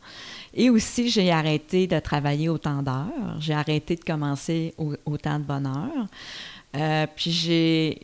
[0.55, 3.37] Et aussi, j'ai arrêté de travailler autant d'heures.
[3.41, 6.07] J'ai arrêté de commencer au- autant de bonne heure.
[6.77, 8.01] Euh, puis, j'ai,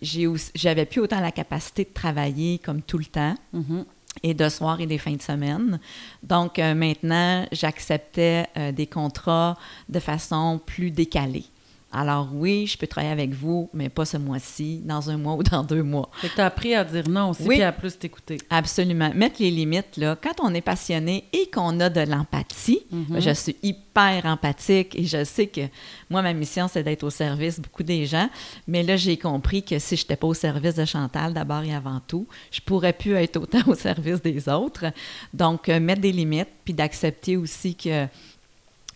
[0.55, 3.85] j'avais plus autant la capacité de travailler comme tout le temps Mhm.
[4.25, 5.79] et de soir et des fins de semaine.
[6.23, 9.57] Donc, euh, maintenant, j'acceptais euh, des contrats
[9.89, 11.45] de façon plus décalée.
[11.93, 15.43] Alors oui, je peux travailler avec vous, mais pas ce mois-ci, dans un mois ou
[15.43, 16.09] dans deux mois.
[16.15, 17.57] Fait que tu as appris à dire non aussi, Oui.
[17.57, 18.39] puis à plus t'écouter.
[18.49, 19.11] Absolument.
[19.15, 23.21] Mettre les limites, là, quand on est passionné et qu'on a de l'empathie, Mhm.
[23.21, 25.63] je suis hyper empathique et je sais que
[26.09, 28.31] moi, ma mission, c'est d'être au service beaucoup des gens.
[28.69, 31.75] Mais là, j'ai compris que si je n'étais pas au service de Chantal, d'abord et
[31.75, 34.87] avant tout, je pourrais plus être autant au service des autres.
[35.35, 38.07] Donc, euh, mettre des limites, puis d'accepter aussi que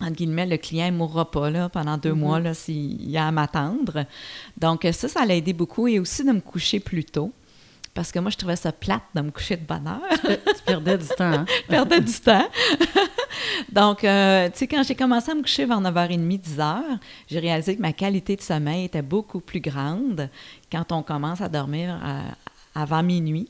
[0.00, 2.18] entre guillemets, le client ne mourra pas là, pendant deux Mhm.
[2.18, 4.04] mois là, s'il y a à m'attendre.
[4.58, 5.86] Donc, euh, ça, ça l'a aidé beaucoup.
[5.88, 7.32] Et aussi de me coucher plus tôt.
[7.94, 10.02] Parce que moi, je trouvais ça plate de me coucher de bonne heure.
[10.24, 11.44] Tu perdais du temps, hein?
[11.62, 12.48] Je perdais du temps.
[13.72, 16.80] Donc, euh, tu sais, quand j'ai commencé à me coucher vers 9h30, 10h,
[17.28, 20.28] j'ai réalisé que ma qualité de sommeil était beaucoup plus grande
[20.72, 22.20] quand on commence à dormir euh,
[22.74, 23.48] avant minuit.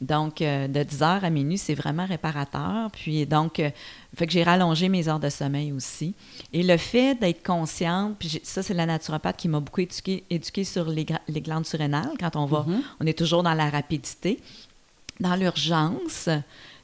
[0.00, 2.90] Donc, euh, de 10h à minuit, c'est vraiment réparateur.
[2.90, 3.70] Puis, donc, euh,
[4.16, 6.14] fait que j'ai rallongé mes heures de sommeil aussi.
[6.52, 10.64] Et le fait d'être consciente, puis ça, c'est la naturopathe qui m'a beaucoup éduquée éduquée
[10.64, 12.10] sur les, glandes surrénales.
[12.18, 12.82] Quand on va, Mhm.
[13.00, 14.40] on est toujours dans la rapidité.
[15.20, 16.28] Dans l'urgence,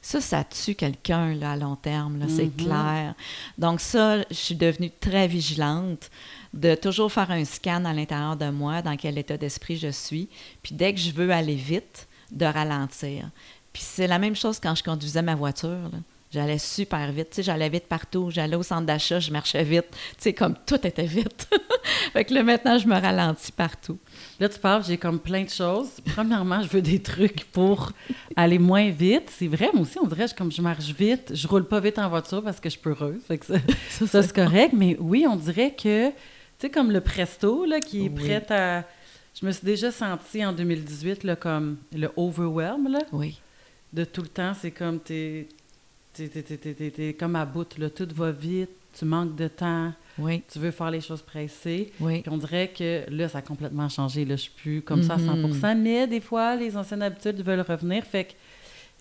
[0.01, 2.65] ça, ça tue quelqu'un à long terme, là, c'est Mhm.
[2.65, 3.13] clair.
[3.57, 6.09] Donc ça, je suis devenue très vigilante
[6.53, 10.29] de toujours faire un scan à l'intérieur de moi, dans quel état d'esprit je suis.
[10.63, 13.29] Puis dès que je veux aller vite, de ralentir.
[13.73, 15.89] Puis c'est la même chose quand je conduisais ma voiture.
[15.91, 15.99] là.
[16.31, 17.31] J'allais super vite.
[17.31, 18.29] Tu sais, j'allais vite partout.
[18.29, 19.87] J'allais au centre d'achat, je marchais vite.
[19.89, 21.49] Tu sais, comme tout était vite.
[22.13, 23.97] fait que là, maintenant, je me ralentis partout.
[24.39, 25.87] Là, tu parles, j'ai comme plein de choses.
[26.13, 27.93] Premièrement, je veux des trucs pour
[28.35, 29.31] aller moins vite.
[29.35, 31.97] C'est vrai, moi aussi, on dirait, je, comme je marche vite, je roule pas vite
[31.97, 33.21] en voiture parce que je suis heureuse.
[33.27, 33.55] Fait que ça,
[34.07, 34.73] ça, c'est correct.
[34.77, 36.11] Mais oui, on dirait que,
[36.59, 38.15] tu sais, comme le Presto, là, qui est Oui.
[38.15, 38.83] prêt à...
[39.39, 43.39] Je me suis déjà sentie en 2018, là, comme le overwhelm, là, Oui.
[43.93, 44.53] de tout le temps.
[44.53, 45.47] C'est comme, t'es...
[47.17, 47.89] Comme à bout, là.
[47.89, 50.43] Tout va vite, tu manques de temps, Oui.
[50.51, 51.93] tu veux faire les choses pressées.
[51.99, 52.21] Oui.
[52.21, 54.25] Puis on dirait que là, ça a complètement changé.
[54.25, 55.45] Là, je suis plus comme ça à Mhm.
[55.51, 58.03] 100% mais des fois, les anciennes habitudes veulent revenir.
[58.03, 58.31] Fait que,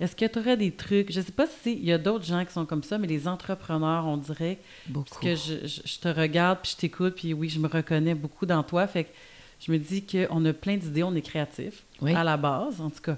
[0.01, 1.11] est-ce que tu aurais des trucs?
[1.13, 3.27] Je sais pas si il y a d'autres gens qui sont comme ça, mais les
[3.29, 4.59] entrepreneurs, on dirait,
[4.93, 5.21] parce Beaucoup.
[5.25, 8.47] que je, je- je te regarde, puis je t'écoute, puis oui, je me reconnais beaucoup
[8.47, 8.87] dans toi.
[8.87, 9.11] Fait que
[9.61, 12.15] je me dis qu'on a plein d'idées, on est créatif, Oui.
[12.15, 13.17] à la base, en tout cas.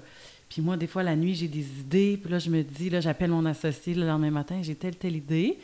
[0.49, 2.99] Puis moi, des fois, la nuit, j'ai des idées, puis là, je me dis, là,
[2.99, 5.57] j'appelle mon associé le lendemain matin, j'ai telle, telle idée.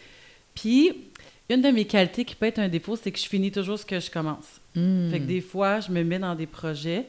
[0.55, 0.91] Puis,
[1.49, 3.85] une de mes qualités qui peut être un défaut, c'est que je finis toujours ce
[3.85, 4.61] que je commence.
[4.75, 5.09] Hmm.
[5.09, 7.05] Fait que des fois, je me mets dans des projets,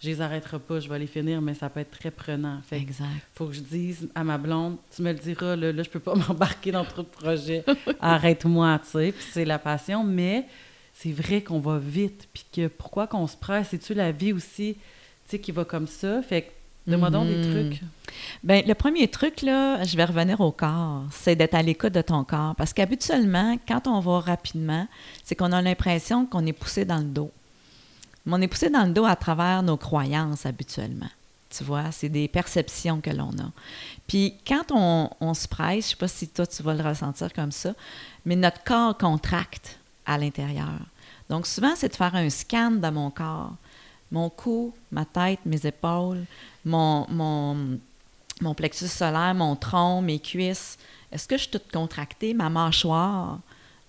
[0.00, 2.60] je les arrêterai pas, je vais les finir, mais ça peut être très prenant.
[2.68, 3.06] Fait Exact.
[3.34, 6.00] faut que je dise à ma blonde, tu me le diras, là, là je peux
[6.00, 7.64] pas m'embarquer dans trop de projets.
[8.00, 9.12] Arrête-moi, tu sais.
[9.12, 10.46] Puis c'est la passion, mais
[10.92, 12.28] c'est vrai qu'on va vite.
[12.32, 13.68] Puis que pourquoi qu'on se presse?
[13.70, 14.80] C'est-tu la vie aussi, tu
[15.30, 16.20] sais, qui va comme ça?
[16.22, 16.50] Fait que
[16.90, 17.50] donne-moi donc des Mhm.
[17.70, 17.80] trucs.
[18.42, 22.02] Bien, le premier truc, là, je vais revenir au corps, c'est d'être à l'écoute de
[22.02, 22.54] ton corps.
[22.56, 24.86] Parce qu'habituellement, quand on va rapidement,
[25.24, 27.30] c'est qu'on a l'impression qu'on est poussé dans le dos.
[28.26, 31.10] On est poussé dans le dos à travers nos croyances habituellement.
[31.50, 33.50] Tu vois, c'est des perceptions que l'on a.
[34.06, 37.32] Puis quand on, se presse, je ne sais pas si toi tu vas le ressentir
[37.32, 37.74] comme ça,
[38.24, 40.80] mais notre corps contracte à l'intérieur.
[41.28, 43.52] Donc souvent, c'est de faire un scan de mon corps.
[44.10, 46.24] Mon cou, ma tête, mes épaules,
[46.64, 47.78] mon, mon,
[48.40, 50.78] mon plexus solaire, mon tronc, mes cuisses.
[51.12, 52.34] Est-ce que je suis toute contractée?
[52.34, 53.38] Ma mâchoire,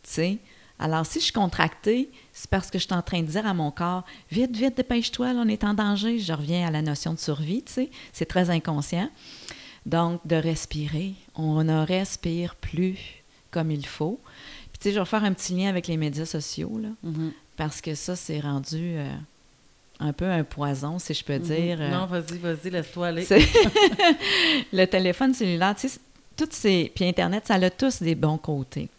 [0.04, 0.38] tu sais?
[0.78, 3.54] Alors, si je suis contractée, c'est parce que je suis en train de dire à
[3.54, 6.20] mon corps, vite, vite, dépêche-toi, on est en danger.
[6.20, 7.90] Je reviens à la notion de survie, tu sais.
[8.12, 9.10] C'est très inconscient.
[9.86, 11.14] Donc, de respirer.
[11.36, 12.98] On ne respire plus
[13.52, 14.20] comme il faut.
[14.74, 17.32] Puis, tu sais, je vais faire un petit lien avec les médias sociaux, là, Mhm.
[17.56, 19.10] parce que ça, c'est rendu euh,
[20.02, 21.78] un peu un poison, si je peux dire.
[21.78, 21.84] Mhm.
[21.84, 23.26] euh, Non, vas-y, vas-y, laisse-toi aller.
[24.74, 26.00] le téléphone cellulaire, tu sais,
[26.36, 28.90] toutes ces, puis Internet, ça a tous des bons côtés.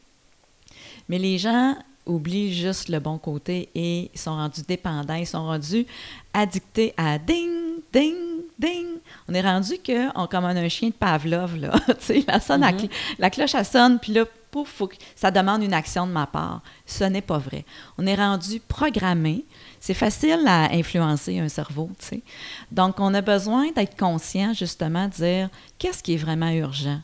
[1.09, 5.45] Mais les gens oublient juste le bon côté et ils sont rendus dépendants, ils sont
[5.45, 5.87] rendus
[6.33, 7.51] addictés à ding,
[7.93, 8.15] ding,
[8.59, 8.87] ding.
[9.29, 11.73] On est rendu qu'on comme on a un chien de Pavlov, là.
[11.87, 12.77] tu sais, la, sonne, Mhm.
[12.77, 16.13] cl- la cloche, elle sonne, puis là, pouf, faut que- ça demande une action de
[16.13, 16.63] ma part.
[16.87, 17.65] Ce n'est pas vrai.
[17.99, 19.45] On est rendu programmé.
[19.81, 22.23] C'est facile à influencer un cerveau, tu sais.
[22.71, 27.01] Donc, on a besoin d'être conscient, justement, de dire qu'est-ce qui est vraiment urgent,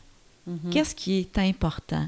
[0.47, 0.69] Mhm.
[0.71, 2.07] qu'est-ce qui est important,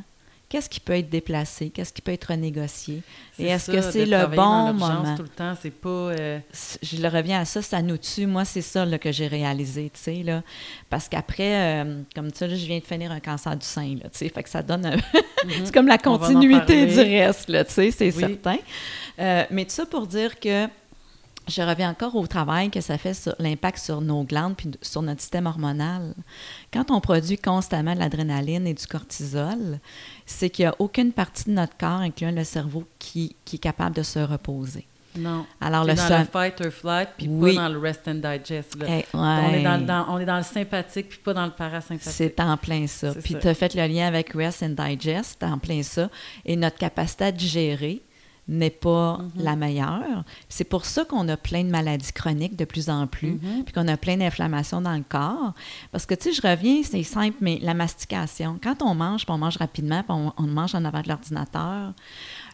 [0.55, 3.01] qu'est-ce qui peut être déplacé, qu'est-ce qui peut être renégocié.
[3.37, 5.13] Et est-ce que c'est le bon moment?
[5.17, 5.89] tout le temps, c'est pas...
[5.89, 6.39] euh,
[6.81, 8.25] je le reviens à ça, ça nous tue.
[8.25, 10.43] Moi, c'est ça là, que j'ai réalisé, tu sais, là.
[10.89, 14.09] Parce qu'après, euh, comme ça, là, je viens de finir un cancer du sein, là,
[14.09, 14.85] tu sais, fait que ça donne...
[14.85, 14.95] un-
[15.65, 18.19] c'est comme la continuité du reste, là, tu sais, c'est Oui.
[18.41, 18.57] certain.
[19.19, 20.67] Euh, mais tout ça pour dire que
[21.47, 25.01] je reviens encore au travail que ça fait sur l'impact sur nos glandes puis sur
[25.01, 26.13] notre système hormonal.
[26.73, 29.79] Quand on produit constamment de l'adrénaline et du cortisol,
[30.25, 33.59] c'est qu'il n'y a aucune partie de notre corps, incluant le cerveau, qui, qui est
[33.59, 34.87] capable de se reposer.
[35.17, 35.45] Non.
[35.61, 37.55] Alors, le dans le fight or flight, puis Oui.
[37.55, 38.75] pas dans le rest and digest.
[38.77, 38.85] là.
[38.89, 39.85] Eh, On, est dans, ouais.
[39.85, 42.11] dans- on est dans le sympathique, puis pas dans le parasympathique.
[42.11, 43.13] C'est en plein ça.
[43.23, 46.09] Puis tu as fait le lien avec Rest and Digest, en plein ça.
[46.45, 48.01] Et notre capacité à digérer
[48.47, 49.43] n'est pas Mhm.
[49.43, 50.23] la meilleure.
[50.49, 53.63] C'est pour ça qu'on a plein de maladies chroniques de plus en plus, Mhm.
[53.63, 55.53] puis qu'on a plein d'inflammations dans le corps.
[55.91, 59.33] Parce que, tu sais, je reviens, c'est simple, mais la mastication, quand on mange, puis
[59.33, 61.93] on mange rapidement, puis on, on mange en avant de l'ordinateur,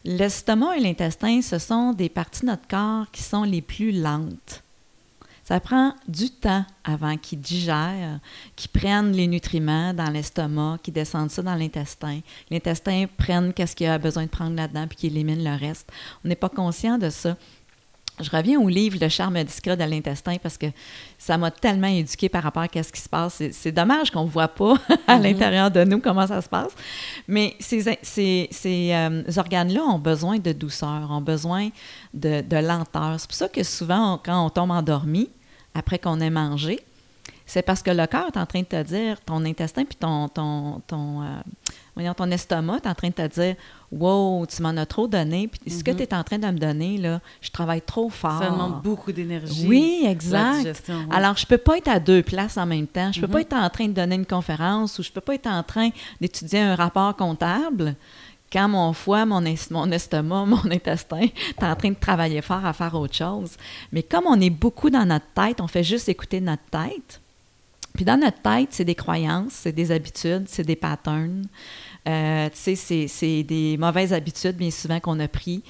[0.05, 4.63] l'estomac et l'intestin, ce sont des parties de notre corps qui sont les plus lentes.
[5.51, 8.19] Ça prend du temps avant qu'ils digèrent,
[8.55, 12.21] qu'ils prennent les nutriments dans l'estomac, qu'ils descendent ça dans l'intestin.
[12.49, 15.91] L'intestin prenne qu'est-ce qu'il a besoin de prendre là-dedans, puis qu'il élimine le reste.
[16.23, 17.35] On n'est pas conscient de ça.
[18.21, 20.67] Je reviens au livre Le charme discret de l'intestin parce que
[21.17, 23.41] ça m'a tellement éduqué par rapport à ce qui se passe.
[23.51, 24.75] C'est- dommage qu'on ne voit pas
[25.07, 25.23] à Mhm.
[25.23, 26.71] l'intérieur de nous comment ça se passe.
[27.27, 31.71] Mais ces, ces, ces, euh, organes-là ont besoin de douceur, ont besoin
[32.13, 33.15] de, de lenteur.
[33.19, 35.27] C'est pour ça que souvent, on- quand on tombe endormi,
[35.73, 36.79] après qu'on ait mangé,
[37.45, 40.29] c'est parce que le corps est en train de te dire, ton intestin puis ton,
[40.29, 41.25] ton, ton, euh,
[41.95, 43.55] voyons, ton estomac est en train de te dire
[43.91, 45.97] Wow, tu m'en as trop donné, puis ce que Mhm.
[45.97, 48.39] tu es en train de me donner, là, je travaille trop fort.
[48.39, 49.67] Ça demande beaucoup d'énergie.
[49.67, 50.81] Oui, exact.
[50.87, 50.95] oui.
[51.11, 53.11] Alors, je peux pas être à deux places en même temps.
[53.11, 53.33] Je peux Mhm.
[53.33, 55.89] pas être en train de donner une conférence ou je peux pas être en train
[56.21, 57.95] d'étudier un rapport comptable
[58.51, 62.65] quand mon foie, mon, es- mon estomac, mon intestin est en train de travailler fort
[62.65, 63.51] à faire autre chose.
[63.91, 67.21] Mais comme on est beaucoup dans notre tête, on fait juste écouter notre tête.
[67.93, 71.45] Puis dans notre tête, c'est des croyances, c'est des habitudes, c'est des patterns.
[72.07, 75.61] Euh, tu sais, c'est- c'est des mauvaises habitudes, bien souvent, qu'on a pris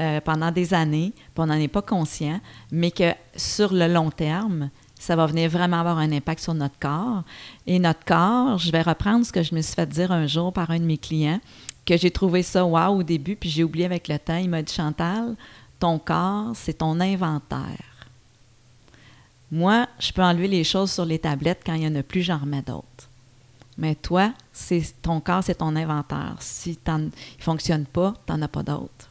[0.00, 2.40] euh, pendant des années, puis on n'en est pas conscient,
[2.72, 6.78] mais que sur le long terme, ça va venir vraiment avoir un impact sur notre
[6.80, 7.22] corps.
[7.68, 10.52] Et notre corps, je vais reprendre ce que je me suis fait dire un jour
[10.52, 11.40] par un de mes clients,
[11.88, 14.36] que j'ai trouvé ça wow au début, puis j'ai oublié avec le temps.
[14.36, 15.36] Il m'a dit Chantal,
[15.80, 18.06] ton corps, c'est ton inventaire.
[19.50, 22.20] Moi, je peux enlever les choses sur les tablettes quand il n'y en a plus,
[22.20, 22.84] j'en remets d'autres.
[23.78, 26.36] Mais toi, c'est ton corps, c'est ton inventaire.
[26.40, 29.10] Si il ne fonctionne pas, tu n'en as pas d'autres.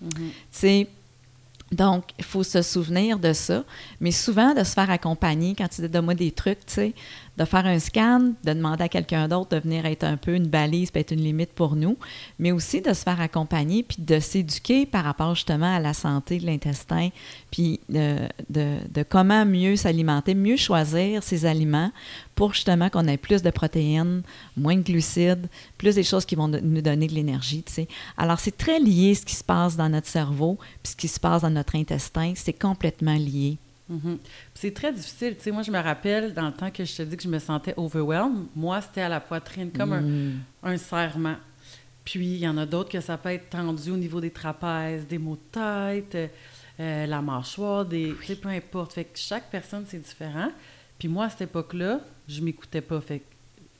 [0.00, 0.30] Mhm.
[0.52, 0.88] Sais,
[1.72, 3.64] donc, il faut se souvenir de ça,
[4.00, 6.94] mais souvent de se faire accompagner quand tu dis donne-moi des trucs, tu sais,
[7.38, 10.48] de faire un scan, de demander à quelqu'un d'autre de venir être un peu une
[10.48, 11.96] balise, peut être une limite pour nous,
[12.38, 16.38] mais aussi de se faire accompagner puis de s'éduquer par rapport justement à la santé
[16.38, 17.08] de l'intestin,
[17.50, 18.16] puis de,
[18.50, 21.90] de- de comment mieux s'alimenter, mieux choisir ses aliments
[22.34, 24.22] pour justement qu'on ait plus de protéines,
[24.56, 27.88] moins de glucides, plus des choses qui vont nous donner de l'énergie, tu sais.
[28.16, 31.20] Alors, c'est très lié ce qui se passe dans notre cerveau puis ce qui se
[31.20, 33.56] passe dans notre intestin, c'est complètement lié.
[33.88, 34.18] Mhm.
[34.54, 35.36] C'est très difficile.
[35.36, 37.28] Tu sais, moi, je me rappelle, dans le temps que je te dis que je
[37.28, 40.40] me sentais overwhelmed, moi, c'était à la poitrine, comme un, Mm.
[40.62, 41.36] un serrement.
[42.04, 45.06] Puis, il y en a d'autres que ça peut être tendu au niveau des trapèzes,
[45.06, 46.30] des maux de tête,
[46.80, 48.92] euh, la mâchoire, des, tu sais, peu importe.
[48.94, 50.50] Fait que chaque personne, c'est différent.
[50.98, 53.00] Puis moi, à cette époque-là, je m'écoutais pas.
[53.00, 53.24] Fait que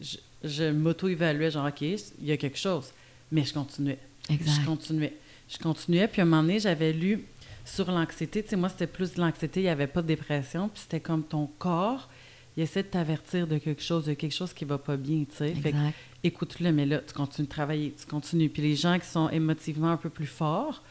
[0.01, 2.93] je, je m'auto-évaluais, genre, OK, il y a quelque chose.
[3.31, 3.99] Mais je continuais.
[4.29, 4.61] Exact.
[4.61, 5.17] Je continuais.
[5.49, 6.07] Je continuais.
[6.09, 7.25] Puis à un moment donné, j'avais lu
[7.65, 8.43] sur l'anxiété.
[8.43, 9.61] Tu sais, moi, c'était plus de l'anxiété.
[9.61, 10.69] Il n'y avait pas de dépression.
[10.69, 12.09] Puis c'était comme ton corps,
[12.57, 15.37] il essaie de t'avertir de quelque chose, de quelque chose qui va pas bien, tu
[15.37, 15.55] sais.
[15.55, 15.95] Fait que Exact.
[16.23, 18.49] écoute-le, mais là, tu continues de travailler, tu continues.
[18.49, 20.83] Puis les gens qui sont émotivement un peu plus forts,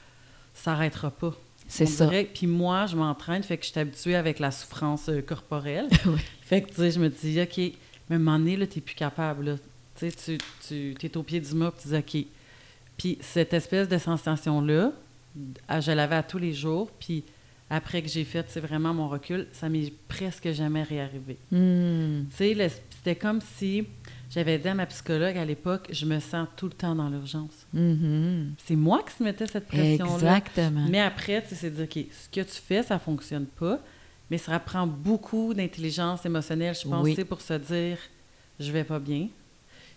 [0.54, 1.34] ça n'arrêtera pas.
[1.68, 2.06] C'est ça.
[2.06, 5.88] dirait- Puis moi, je m'entraîne, fait que je suis habituée avec la souffrance euh, corporelle.
[6.06, 6.20] Oui.
[6.42, 7.74] Fait que, tu sais, je me dis, OK, mais
[8.10, 9.56] à un moment donné, là, t'es plus capable, là.
[9.98, 12.26] Tu sais, tu, tu es au pied du puis tu dis, OK.
[12.98, 14.92] Puis cette espèce de sensation-là,
[15.36, 17.24] je l'avais à tous les jours, puis
[17.70, 21.38] après que j'ai fait, c'est vraiment mon recul, ça m'est presque jamais réarrivé.
[21.52, 22.24] Hmm.
[22.30, 23.86] Tu sais, le- c'était comme si
[24.30, 27.65] j'avais dit à ma psychologue à l'époque, je me sens tout le temps dans l'urgence.
[27.74, 28.54] Mhm.
[28.63, 30.13] C'est moi qui se mettais cette pression-là.
[30.15, 30.86] Exactement.
[30.89, 33.80] Mais après, tu sais, c'est de dire, OK, ce que tu fais, ça fonctionne pas,
[34.30, 37.15] mais ça prend beaucoup d'intelligence émotionnelle, je pense, Oui.
[37.26, 37.98] pour se dire,
[38.60, 39.28] je vais pas bien.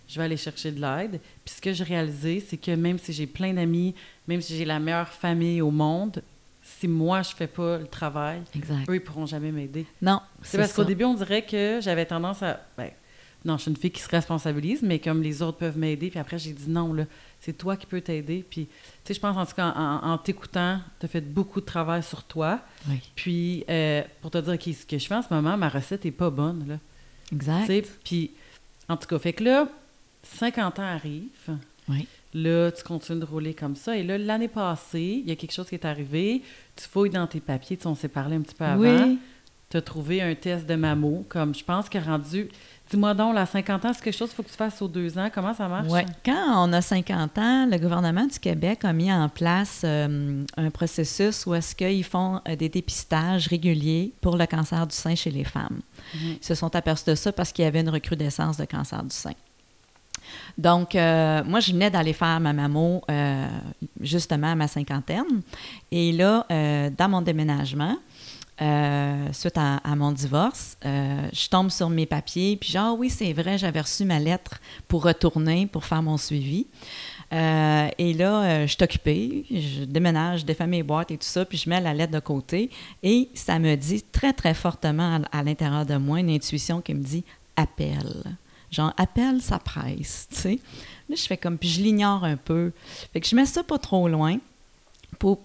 [0.08, 1.20] Je vais aller chercher de l'aide.
[1.44, 3.94] Puis ce que j'ai réalisé, c'est que même si j'ai plein d'amis,
[4.28, 6.22] même si j'ai la meilleure famille au monde,
[6.62, 8.88] si moi je fais pas le travail, Exact.
[8.88, 9.86] eux ils pourront jamais m'aider.
[10.00, 12.90] Non, C'est parce qu'au début on dirait que j'avais tendance à ben,
[13.44, 16.18] non, je suis une fille qui se responsabilise, mais comme les autres peuvent m'aider, puis
[16.18, 17.04] après j'ai dit non là,
[17.40, 18.42] c'est toi qui peux t'aider.
[18.48, 18.72] Puis tu
[19.04, 22.02] sais, je pense en tout cas en, en t'écoutant, tu as fait beaucoup de travail
[22.02, 22.60] sur toi.
[22.88, 26.06] Oui, Puis euh, pour te dire ce que je fais en ce moment, ma recette
[26.06, 26.78] est pas bonne là.
[27.30, 27.60] exact.
[27.62, 28.30] Tu sais, puis
[28.88, 29.68] en tout cas, fait que là
[30.24, 31.58] 50 ans arrivent.
[31.88, 32.06] Oui.
[32.32, 33.96] Là, tu continues de rouler comme ça.
[33.96, 36.42] Et là, l'année passée, il y a quelque chose qui est arrivé.
[36.74, 37.76] Tu fouilles dans tes papiers.
[37.76, 38.82] Tu sais, on s'est parlé un petit peu avant.
[38.82, 39.18] Oui.
[39.70, 42.48] Tu as trouvé un test de mammo, comme je pense que rendu.
[42.90, 45.16] Dis-moi donc, là, 50 ans, c'est quelque chose qu'il faut que tu fasses aux deux
[45.16, 45.30] ans.
[45.32, 45.90] Comment ça marche?
[45.90, 46.04] Ouais.
[46.24, 50.70] Quand on a 50 ans, le gouvernement du Québec a mis en place euh, un
[50.70, 55.30] processus où est-ce qu'ils font euh, des dépistages réguliers pour le cancer du sein chez
[55.30, 55.80] les femmes.
[56.14, 56.36] Mhm.
[56.40, 59.14] Ils se sont aperçus de ça parce qu'il y avait une recrudescence de cancer du
[59.14, 59.32] sein.
[60.56, 63.48] Donc, euh, moi, je venais d'aller faire ma mammo euh,
[64.00, 65.42] justement à ma cinquantaine.
[65.90, 67.96] Et là, euh, dans mon déménagement,
[69.32, 73.80] suite à, mon divorce, je tombe sur mes papiers, puis genre, oui, c'est vrai, j'avais
[73.80, 76.68] reçu ma lettre pour retourner, pour faire mon suivi.
[77.32, 81.58] Et là, je suis occupée, je déménage, je défais mes boîtes et tout ça, puis
[81.58, 82.70] je mets la lettre de côté.
[83.02, 87.02] Et ça me dit très, très fortement à l'intérieur de moi une intuition qui me
[87.02, 87.24] dit
[87.56, 88.36] appelle.
[88.74, 90.58] Genre, appelle, ça presse, tu sais.
[91.08, 92.72] Là, je fais comme, puis je l'ignore un peu.
[93.12, 94.38] Fait que je mets ça pas trop loin.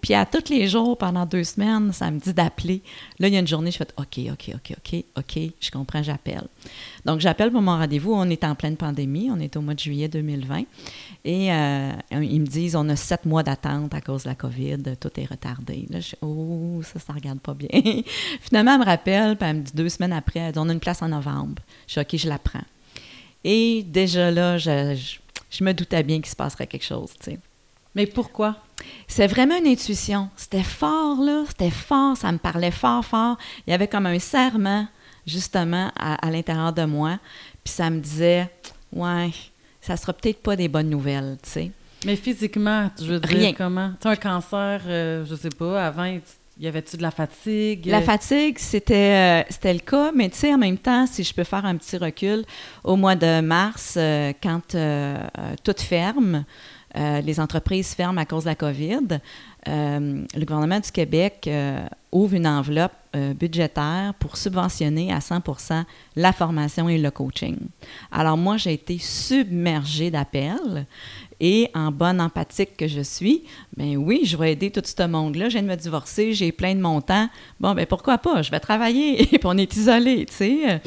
[0.01, 2.81] Puis à tous les jours, pendant deux semaines, ça me dit d'appeler.
[3.19, 6.03] Là, il y a une journée, je fais OK, OK, OK, OK, OK, je comprends,
[6.03, 6.47] j'appelle.
[7.05, 8.13] Donc, j'appelle pour mon rendez-vous.
[8.13, 9.29] On est en pleine pandémie.
[9.31, 10.63] On est au mois de juillet 2020.
[11.23, 14.77] Et euh, ils me disent on a sept mois d'attente à cause de la COVID,
[14.99, 15.85] tout est retardé.
[15.89, 17.69] Là, je Oh, ça, ça regarde pas bien.
[18.41, 20.73] Finalement, elle me rappelle, puis elle me dit deux semaines après, elle dit on a
[20.73, 21.61] une place en novembre.
[21.87, 22.63] Je suis OK, je la prends.
[23.43, 25.17] Et déjà là, je, je,
[25.57, 27.39] je me doutais bien qu'il se passerait quelque chose, tu sais.
[27.95, 28.55] Mais pourquoi?
[29.07, 30.29] C'est vraiment une intuition.
[30.35, 31.43] C'était fort, là.
[31.47, 32.15] C'était fort.
[32.15, 33.37] Ça me parlait fort, fort.
[33.65, 34.87] Il y avait comme un serment,
[35.25, 37.17] justement, à, à l'intérieur de moi.
[37.63, 38.49] Puis ça me disait,
[38.93, 39.31] ouais,
[39.81, 41.71] ça sera peut-être pas des bonnes nouvelles, tu sais.
[42.05, 43.53] Mais physiquement, je veux dire, Rien.
[43.53, 43.91] comment?
[43.99, 46.17] Tu as un cancer, euh, je sais pas, avant,
[46.59, 47.85] y avait-tu de la fatigue?
[47.85, 51.33] La fatigue, c'était euh, c'était le cas, mais tu sais, en même temps, si je
[51.33, 52.43] peux faire un petit recul,
[52.83, 55.75] au mois de mars, euh, quand euh, euh, tout
[56.95, 59.19] les entreprises ferment à cause de la COVID,
[59.67, 61.47] le gouvernement du Québec
[62.11, 62.93] ouvre une enveloppe
[63.39, 65.83] budgétaire pour subventionner à 100%
[66.15, 67.57] la formation et le coaching.
[68.11, 70.87] Alors moi, j'ai été submergée d'appels
[71.39, 73.43] et en bonne empathique que je suis,
[73.77, 75.49] ben oui, je vais aider tout ce monde-là.
[75.49, 77.29] Je viens de me divorcer, j'ai plein de montants.
[77.59, 78.41] Bon, ben pourquoi pas?
[78.41, 79.21] Je vais travailler.
[79.33, 80.81] Et puis on est isolé, tu sais.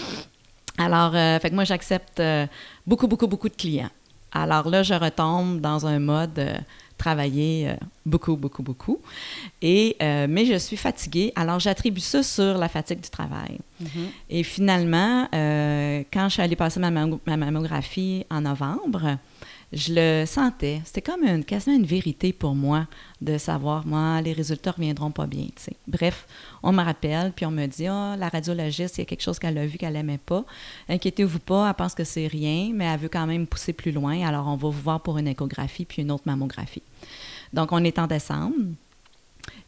[0.78, 2.46] Alors, euh, fait que moi, j'accepte euh,
[2.86, 3.90] beaucoup, beaucoup, beaucoup de clients.
[4.32, 6.56] Alors là, je retombe dans un mode euh,
[6.96, 7.74] travailler
[8.06, 9.00] beaucoup, beaucoup, beaucoup.
[9.60, 11.32] Et, mais je suis fatiguée.
[11.34, 13.58] Alors, j'attribue ça sur la fatigue du travail.
[13.80, 14.08] Mhm.
[14.30, 19.18] Et finalement, quand je suis allée passer ma, ma mammographie en novembre,
[19.72, 20.82] je le sentais.
[20.84, 22.86] C'était comme une, quasiment une vérité pour moi
[23.20, 25.46] de savoir, moi, les résultats reviendront pas bien.
[25.86, 26.26] Bref,
[26.62, 29.38] on me rappelle, puis on me dit, ah, la radiologiste, il y a quelque chose
[29.38, 30.44] qu'elle a vu qu'elle n'aimait pas.
[30.88, 34.26] Inquiétez-vous pas, elle pense que c'est rien, mais elle veut quand même pousser plus loin.
[34.26, 36.82] Alors, on va vous voir pour une échographie puis une autre mammographie.
[37.52, 38.56] Donc, on est en décembre.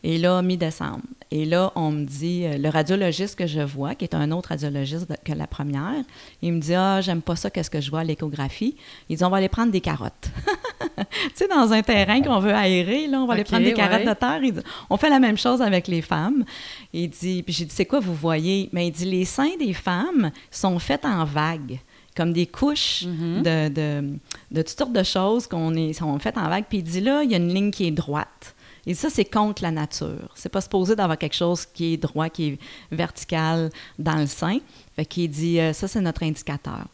[0.03, 1.03] Et là, mi-décembre.
[1.31, 4.51] Et là, on me dit, euh, le radiologiste que je vois, qui est un autre
[4.51, 5.95] radiologiste que la première,
[6.43, 8.77] il me dit, ah, j'aime pas ça, qu'est-ce que je vois à l'échographie.
[9.09, 10.31] Il dit, on va aller prendre des carottes.
[10.99, 14.01] tu sais, dans un terrain qu'on veut aérer, là, on va aller prendre des carottes
[14.05, 14.15] ouais.
[14.15, 14.41] de terre.
[14.45, 14.61] Il dit,
[14.91, 16.45] on fait la même chose avec les femmes.
[16.93, 18.69] Il dit, puis j'ai dit, c'est quoi vous voyez?
[18.73, 21.81] Mais il dit, les seins des femmes sont faits en vagues
[22.17, 23.43] comme des couches Mhm.
[23.43, 24.09] de, de,
[24.53, 26.67] de toutes sortes de choses qu'on est, sont faites en vagues.
[26.69, 28.55] Puis il dit là, il y a une ligne qui est droite.
[28.87, 30.29] Et ça, c'est contre la nature.
[30.35, 32.59] C'est pas supposé d'avoir quelque chose qui est droit, qui est
[32.91, 34.59] vertical dans le sein.
[34.97, 36.85] Fait qu'il dit, euh, ça, c'est notre indicateur.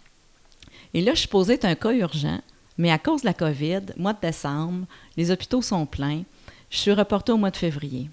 [0.94, 2.40] Et là, je suis posée, un cas urgent,
[2.78, 6.22] mais à cause de la COVID, mois de décembre, les hôpitaux sont pleins.
[6.70, 8.08] Je suis reportée au mois de février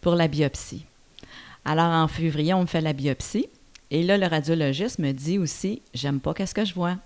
[0.00, 0.84] pour la biopsie.
[1.64, 3.48] Alors, en février, on me fait la biopsie.
[3.90, 6.96] Et là, le radiologiste me dit aussi, j'aime pas qu'est-ce que je vois.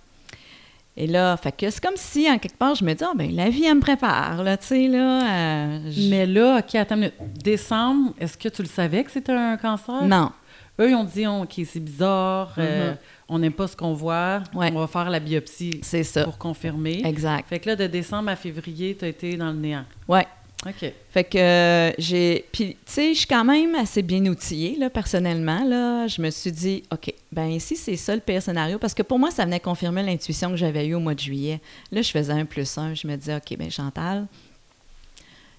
[0.96, 3.34] Et là, fait que c'est comme si, en quelque part, je me dis, ah, ben,
[3.34, 5.22] la vie, elle me prépare, là, tu sais, là.
[5.22, 7.14] euh, je- Mais là, OK, attends une minute.
[7.42, 10.04] Décembre, est-ce que tu le savais que c'était un cancer?
[10.04, 10.32] Non.
[10.80, 12.96] Eux, ils ont dit, on- OK, c'est bizarre, euh, Mhm.
[13.30, 14.70] on n'aime pas ce qu'on voit, Ouais.
[14.74, 16.24] on va faire la biopsie C'est ça.
[16.24, 17.02] pour confirmer.
[17.06, 17.48] Exact.
[17.48, 19.84] Fait que là, de décembre à février, tu as été dans le néant.
[20.08, 20.26] Ouais.
[20.66, 20.92] OK.
[21.10, 22.44] Fait que euh, j'ai.
[22.52, 25.64] Puis, tu sais, je suis quand même assez bien outillée, là, personnellement.
[25.64, 26.06] Là.
[26.06, 28.78] Je me suis dit, OK, ben ici, c'est ça le pire scénario.
[28.78, 31.60] Parce que pour moi, ça venait confirmer l'intuition que j'avais eue au mois de juillet.
[31.90, 32.94] Là, je faisais un plus un.
[32.94, 34.26] Je me disais, OK, ben Chantal,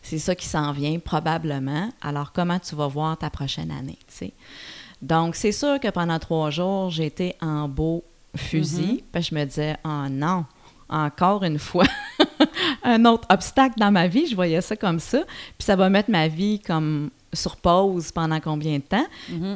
[0.01, 1.89] c'est ça qui s'en vient, probablement.
[2.01, 4.33] Alors, comment tu vas voir ta prochaine année, tu sais?
[5.01, 8.05] Donc, c'est sûr que pendant trois jours, j'étais en beau
[8.35, 9.03] fusil.
[9.11, 10.45] Puis je me disais, oh non,
[10.89, 11.85] encore une fois,
[12.83, 14.27] un autre obstacle dans ma vie.
[14.27, 15.23] Je voyais ça comme ça.
[15.57, 19.05] Puis ça va mettre ma vie comme sur pause pendant combien de temps.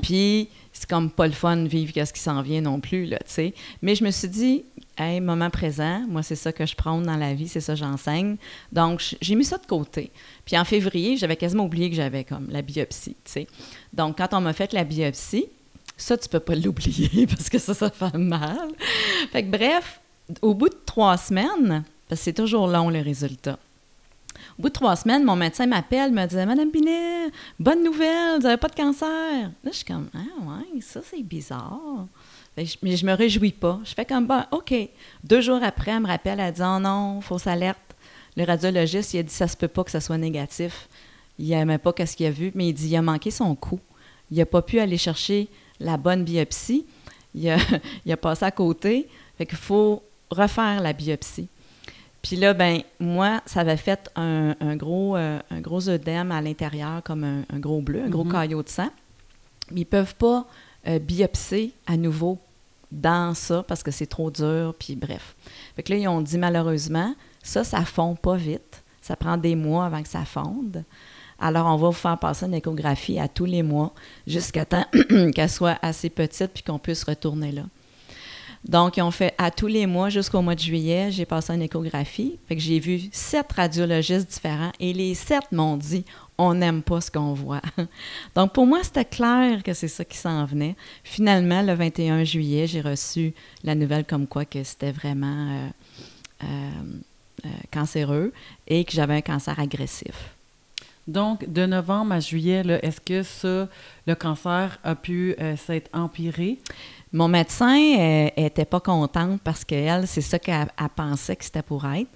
[0.02, 3.18] Puis c'est comme pas le fun de vivre qu'est-ce qui s'en vient non plus, là,
[3.20, 3.54] tu sais.
[3.82, 4.64] Mais je me suis dit,
[4.98, 7.80] hey, moment présent, moi, c'est ça que je prône dans la vie, c'est ça que
[7.80, 8.38] j'enseigne.
[8.72, 10.12] Donc, j'ai mis ça de côté.
[10.46, 13.48] Puis en février, j'avais quasiment oublié que j'avais comme la biopsie, tu sais.
[13.94, 15.46] Donc, quand on m'a fait la biopsie,
[15.98, 18.70] ça, tu peux pas l'oublier parce que ça, ça fait mal.
[19.32, 20.00] Fait que bref,
[20.44, 23.60] au bout de trois semaines, parce que c'est toujours long, les résultats.
[24.58, 28.44] Au bout de trois semaines, mon médecin m'appelle, me dit Madame Binet, bonne nouvelle, vous
[28.44, 29.08] n'avez pas de cancer.
[29.10, 32.08] Là, je suis comme Ah, ouais, ça, c'est bizarre.
[32.56, 33.80] Mais je, mais je me réjouis pas.
[33.84, 34.74] Je fais comme Bon, OK.
[35.24, 37.80] Deux jours après, elle me rappelle, elle dit Oh non, fausse alerte.
[38.36, 40.88] Le radiologiste, il a dit Ça se peut pas que ça soit négatif.
[41.38, 43.80] Il n'aimait pas ce qu'il a vu, mais il dit Il a manqué son coup.
[44.32, 45.48] Il n'a pas pu aller chercher
[45.80, 46.86] la bonne biopsie.
[47.36, 47.58] Il a,
[48.06, 49.08] il a passé à côté.
[49.38, 50.02] Fait qu'il faut
[50.32, 51.48] refaire la biopsie.
[52.22, 56.42] Puis là, ben moi, ça avait fait un, un gros, euh, un gros œdème à
[56.42, 58.32] l'intérieur, comme un, un gros bleu, un gros Mhm.
[58.32, 58.90] caillot de sang.
[59.72, 60.46] Mais ils ne peuvent pas
[60.88, 62.40] euh, biopser à nouveau
[62.92, 65.36] dans ça parce que c'est trop dur, puis bref.
[65.76, 67.14] Fait que là, ils ont dit malheureusement,
[67.44, 68.84] ça, ça fond pas vite.
[69.02, 70.84] Ça prend des mois avant que ça fonde.
[71.40, 73.94] Alors, on va vous faire passer une échographie à tous les mois
[74.26, 74.86] jusqu'à temps
[75.36, 77.62] qu'elle soit assez petite puis qu'on puisse retourner là.
[78.66, 81.62] Donc, ils ont fait à tous les mois jusqu'au mois de juillet, j'ai passé une
[81.62, 82.38] échographie.
[82.48, 86.04] Fait que j'ai vu sept radiologistes différents et les sept m'ont dit
[86.38, 87.62] on n'aime pas ce qu'on voit.
[88.36, 90.76] Donc, pour moi, c'était clair que c'est ça qui s'en venait.
[91.04, 93.34] Finalement, le 21 juillet, j'ai reçu
[93.64, 95.70] la nouvelle comme quoi que c'était vraiment euh,
[96.44, 96.70] euh,
[97.46, 98.32] euh, cancéreux
[98.68, 100.37] et que j'avais un cancer agressif.
[101.08, 103.70] Donc, de novembre à juillet, est-ce que ça,
[104.06, 106.60] le cancer a pu euh, s'être empiré?
[107.14, 111.62] Mon médecin euh, était pas contente parce qu'elle, c'est ça qu'elle elle pensait que c'était
[111.62, 112.10] pour être.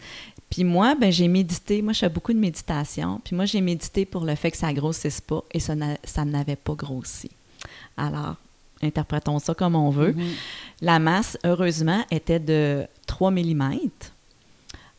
[0.50, 1.82] Puis moi, ben j'ai médité.
[1.82, 3.22] Moi, je fais beaucoup de méditation.
[3.24, 5.74] Puis moi, j'ai médité pour le fait que ça grossisse pas et ça,
[6.04, 7.32] ça n'avait pas grossi.
[7.96, 8.36] Alors,
[8.82, 10.12] interprétons ça comme on veut.
[10.12, 10.34] Mhm.
[10.82, 13.89] La masse, heureusement, était de 3 mm.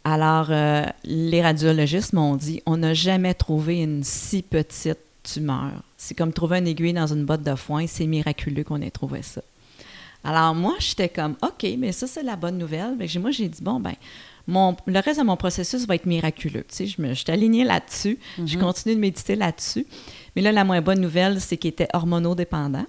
[0.05, 5.71] Alors, euh, les radiologistes m'ont dit on n'a jamais trouvé une si petite tumeur.
[5.97, 7.87] C'est comme trouver une aiguille dans une botte de foin.
[7.87, 9.43] C'est miraculeux qu'on ait trouvé ça.
[10.25, 12.97] Alors, moi, j'étais comme OK, mais ça, c'est la bonne nouvelle.
[13.01, 13.95] J'ai- moi, j'ai dit bon, ben,
[14.49, 16.65] mon, le reste de mon processus va être miraculeux.
[16.69, 18.19] Tu sais, je me, je suis alignée là-dessus.
[18.45, 18.63] Je Mhm.
[18.65, 19.87] continue de méditer là-dessus.
[20.35, 22.87] Mais là, la moins bonne nouvelle, c'est qu'il était hormonodépendant.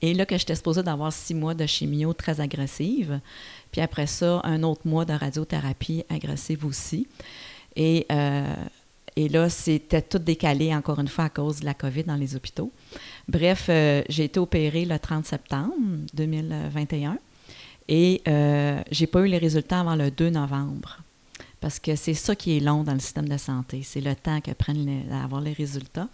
[0.00, 3.18] Et là, que j'étais supposée d'avoir six mois de chimio très agressive.
[3.72, 7.06] Puis après ça, un autre mois de radiothérapie agressive aussi.
[7.76, 8.54] Et, euh,
[9.16, 12.36] et là, c'était tout décalé, encore une fois, à cause de la COVID dans les
[12.36, 12.72] hôpitaux.
[13.28, 15.74] Bref, euh, j'ai été opérée le 30 septembre
[16.14, 17.18] 2021
[17.88, 20.98] et euh, j'ai pas eu les résultats avant le 2 novembre.
[21.60, 23.82] Parce que c'est ça qui est long dans le système de santé.
[23.82, 26.08] C'est le temps que prennent à avoir les résultats.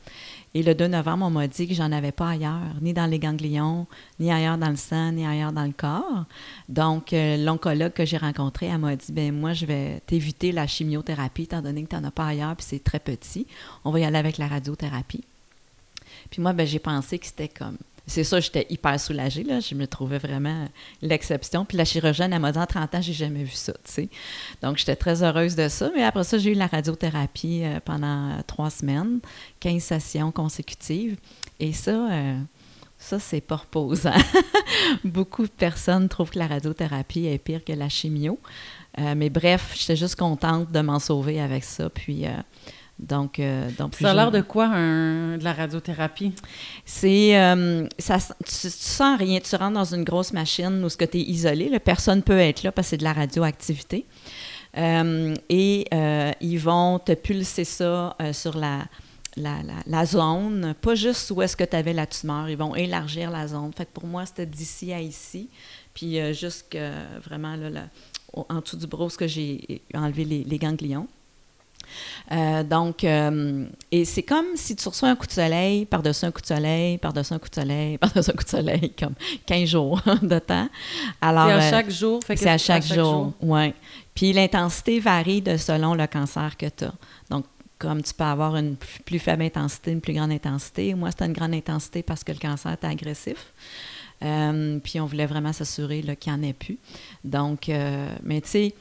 [0.55, 3.19] Et le 2 novembre, on m'a dit que j'en avais pas ailleurs, ni dans les
[3.19, 3.87] ganglions,
[4.21, 6.25] ni ailleurs dans le sang, ni ailleurs dans le corps.
[6.69, 10.67] Donc, euh, l'oncologue que j'ai rencontré, elle m'a dit ben moi, je vais t'éviter la
[10.67, 13.47] chimiothérapie, étant donné que tu n'en as pas ailleurs, puis c'est très petit.
[13.85, 15.25] On va y aller avec la radiothérapie.
[16.31, 17.77] Puis moi, ben, j'ai pensé que c'était comme.
[18.07, 19.61] C'est ça, j'étais hyper soulagée, là.
[19.61, 20.69] Je me trouvais vraiment
[21.01, 21.65] l'exception.
[21.65, 23.73] Puis la chirurgienne, elle m'a dit en 30 ans, j'ai jamais vu ça.
[24.61, 25.91] Donc, j'étais très heureuse de ça.
[25.95, 29.21] Mais après ça, j'ai eu la radiothérapie euh, pendant euh, trois semaines,
[29.61, 31.17] 15 sessions consécutives.
[31.61, 32.39] Et ça, euh,
[32.99, 34.13] ça, c'est pas reposant.
[35.05, 38.39] Beaucoup de personnes trouvent que la radiothérapie est pire que la chimio.
[38.97, 41.91] Mais bref, j'étais juste contente de m'en sauver avec ça.
[41.91, 42.27] Puis,
[42.99, 46.33] donc, euh, donc Ça a l'air de quoi, un- de la radiothérapie?
[46.85, 50.97] c'est euh, ça, tu, tu sens rien, tu rentres dans une grosse machine où ce
[50.97, 54.07] que tu es isolé, là, personne peut être là parce que c'est de la radioactivité.
[54.77, 58.85] Euh, et euh, ils vont te pulser ça sur la,
[59.37, 62.75] la, la- la zone, pas juste où est-ce que tu avais la tumeur, ils vont
[62.75, 63.73] élargir la zone.
[63.77, 65.49] Fait que pour moi, c'était d'ici à ici,
[65.95, 66.77] puis jusque
[67.25, 67.89] vraiment là,
[68.33, 71.07] en dessous du bras, où ce que j'ai enlevé les, les ganglions.
[72.33, 76.31] Euh, donc, euh, et c'est comme si tu reçois un coup de soleil, par-dessus un
[76.31, 79.15] coup de soleil, par-dessus un coup de soleil, par-dessus un coup de soleil, comme
[79.47, 80.69] 15 jours de temps.
[81.21, 82.21] Alors, C'est à euh, chaque jour?
[82.27, 83.73] c'est à chaque, jour, oui.
[84.15, 86.95] Puis l'intensité varie de selon le cancer que tu as.
[87.31, 87.45] Donc,
[87.79, 90.95] comme tu peux avoir une plus faible intensité, une plus grande intensité.
[90.95, 93.53] Moi, c'était une grande intensité parce que le cancer était agressif.
[94.23, 96.79] Euh, puis on voulait vraiment s'assurer qu'il n'y en ait plus.
[97.25, 97.69] Donc,
[98.23, 98.75] mais tu sais,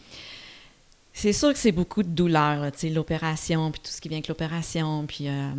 [1.13, 5.05] c'est sûr que c'est beaucoup de douleur, l'opération, puis tout ce qui vient avec l'opération,
[5.07, 5.51] puis euh,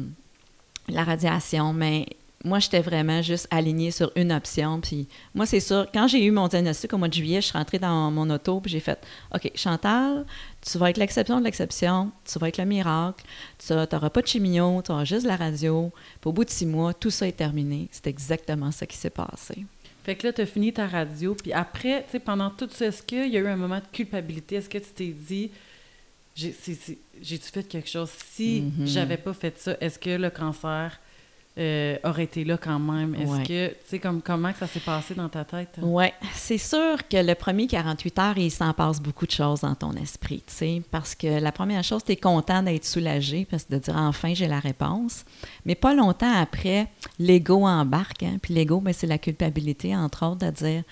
[0.88, 2.06] la radiation, mais
[2.44, 4.78] moi, j'étais vraiment juste alignée sur une option.
[4.80, 7.56] Puis moi, c'est sûr, quand j'ai eu mon diagnostic au mois de juillet, je suis
[7.56, 8.98] rentrée dans mon auto, puis j'ai fait
[9.34, 10.26] OK, Chantal,
[10.60, 13.24] tu vas être l'exception de l'exception, tu vas être le miracle,
[13.58, 15.90] tu n'auras pas de chimio, tu auras juste la radio.
[16.20, 17.88] Puis au bout de six mois, tout ça est terminé.
[17.90, 19.64] C'est exactement ça qui s'est passé.
[20.04, 22.86] Fait que là, tu as fini ta radio, puis après, tu sais, pendant tout ça,
[22.86, 24.56] est-ce qu'il y a eu un moment de culpabilité?
[24.56, 25.50] Est-ce que tu t'es dit,
[26.36, 28.10] j'ai-tu fait quelque chose?
[28.10, 28.86] Si mm-hmm.
[28.86, 31.00] j'avais pas fait ça, est-ce que le cancer
[31.56, 33.14] euh, aurait été là quand même.
[33.14, 35.78] Est-ce que, tu sais, comme, comment ça s'est passé dans ta tête?
[35.80, 39.76] Oui, c'est sûr que le premier 48 heures, il s'en passe beaucoup de choses dans
[39.76, 43.64] ton esprit, tu sais, parce que la première chose, tu es content d'être soulagé, parce
[43.64, 45.24] que de dire enfin j'ai la réponse.
[45.64, 46.88] Mais pas longtemps après,
[47.20, 50.82] l'ego embarque, hein, puis l'ego, ben, c'est la culpabilité, entre autres, de dire.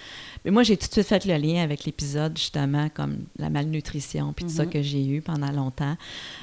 [0.45, 4.33] Mais moi, j'ai tout de suite fait le lien avec l'épisode, justement, comme la malnutrition,
[4.33, 4.71] puis tout ça mm-hmm.
[4.71, 5.97] que j'ai eu pendant longtemps,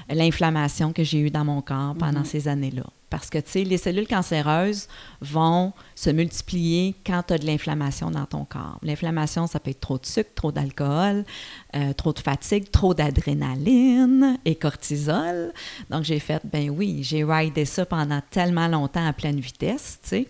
[0.09, 2.25] l'inflammation que j'ai eue dans mon corps pendant mm-hmm.
[2.25, 2.85] ces années-là.
[3.09, 4.87] Parce que, tu sais, les cellules cancéreuses
[5.19, 8.77] vont se multiplier quand tu as de l'inflammation dans ton corps.
[8.83, 11.25] L'inflammation, ça peut être trop de sucre, trop d'alcool,
[11.75, 15.53] euh, trop de fatigue, trop d'adrénaline et cortisol.
[15.89, 20.09] Donc, j'ai fait, ben oui, j'ai ridé ça pendant tellement longtemps à pleine vitesse, tu
[20.09, 20.27] sais.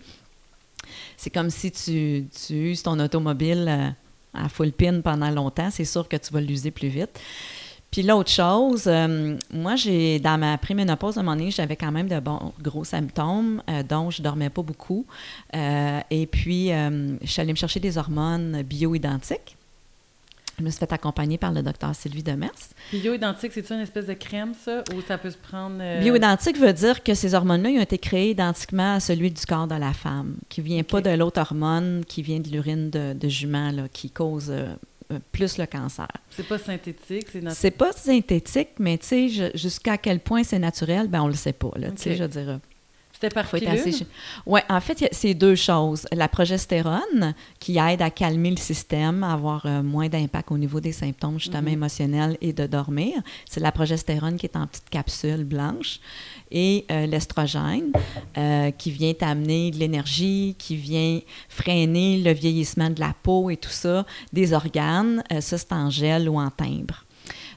[1.16, 3.88] C'est comme si tu, uses ton automobile euh,
[4.34, 5.70] à full pin pendant longtemps.
[5.70, 7.20] C'est sûr que tu vas l'user plus vite.
[7.90, 11.90] Puis l'autre chose, euh, moi, j'ai dans ma préménopause, à un moment donné, j'avais quand
[11.90, 12.20] même de
[12.62, 15.06] gros symptômes, euh, dont je dormais pas beaucoup.
[15.52, 19.56] Et puis, je suis allée me chercher des hormones bioidentiques.
[20.60, 22.50] Je me suis fait accompagner par le docteur Sylvie Demers.
[22.92, 25.78] Bioidentique, c'est-tu une espèce de crème, ça, ou ça peut se prendre...
[26.00, 29.74] Bioidentique veut dire que ces hormones-là, ont été créées identiquement à celui du corps de
[29.74, 33.28] la femme, qui ne vient pas de l'autre hormone qui vient de l'urine de, de,
[33.28, 36.08] jument, là, qui cause euh, plus le cancer.
[36.28, 37.56] C'est pas synthétique, c'est naturel.
[37.56, 41.54] C'est pas synthétique, mais tu sais, jusqu'à quel point c'est naturel, ben on le sait
[41.54, 42.58] pas, là, tu sais, je dirais.
[43.20, 43.46] C'était par
[44.46, 46.06] Oui, en fait, c'est deux choses.
[46.10, 50.80] La progestérone, qui aide à calmer le système, à avoir euh, moins d'impact au niveau
[50.80, 51.68] des symptômes, justement, mhm.
[51.68, 53.20] émotionnels et de dormir.
[53.46, 56.00] C'est la progestérone qui est en petite capsule blanche.
[56.50, 57.92] Et euh, l'estrogène,
[58.38, 63.58] euh, qui vient amener de l'énergie, qui vient freiner le vieillissement de la peau et
[63.58, 65.22] tout ça, des organes.
[65.40, 67.04] ça, c'est en gel ou en timbre.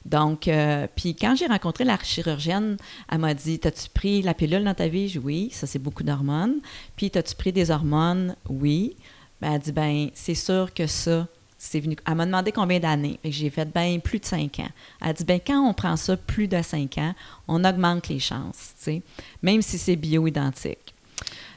[0.05, 2.77] Donc, euh, puis quand j'ai rencontré la chirurgienne,
[3.11, 5.07] elle m'a dit T'as-tu pris la pilule dans ta vie?
[5.07, 6.59] Je Oui, ça c'est beaucoup d'hormones.
[6.95, 8.35] Puis, t'as-tu pris des hormones?
[8.49, 8.95] Oui.
[9.41, 11.27] Ben, elle dit Ben, c'est sûr que ça,
[11.63, 11.95] c'est venu.
[12.05, 13.19] Elle m'a demandé combien d'années.
[13.23, 14.69] J'ai fait ben plus de cinq ans.
[15.01, 17.15] Elle a dit ben quand on prend ça plus de cinq ans,
[17.47, 19.01] on augmente les chances, tu
[19.41, 20.82] même si c'est bio-identique.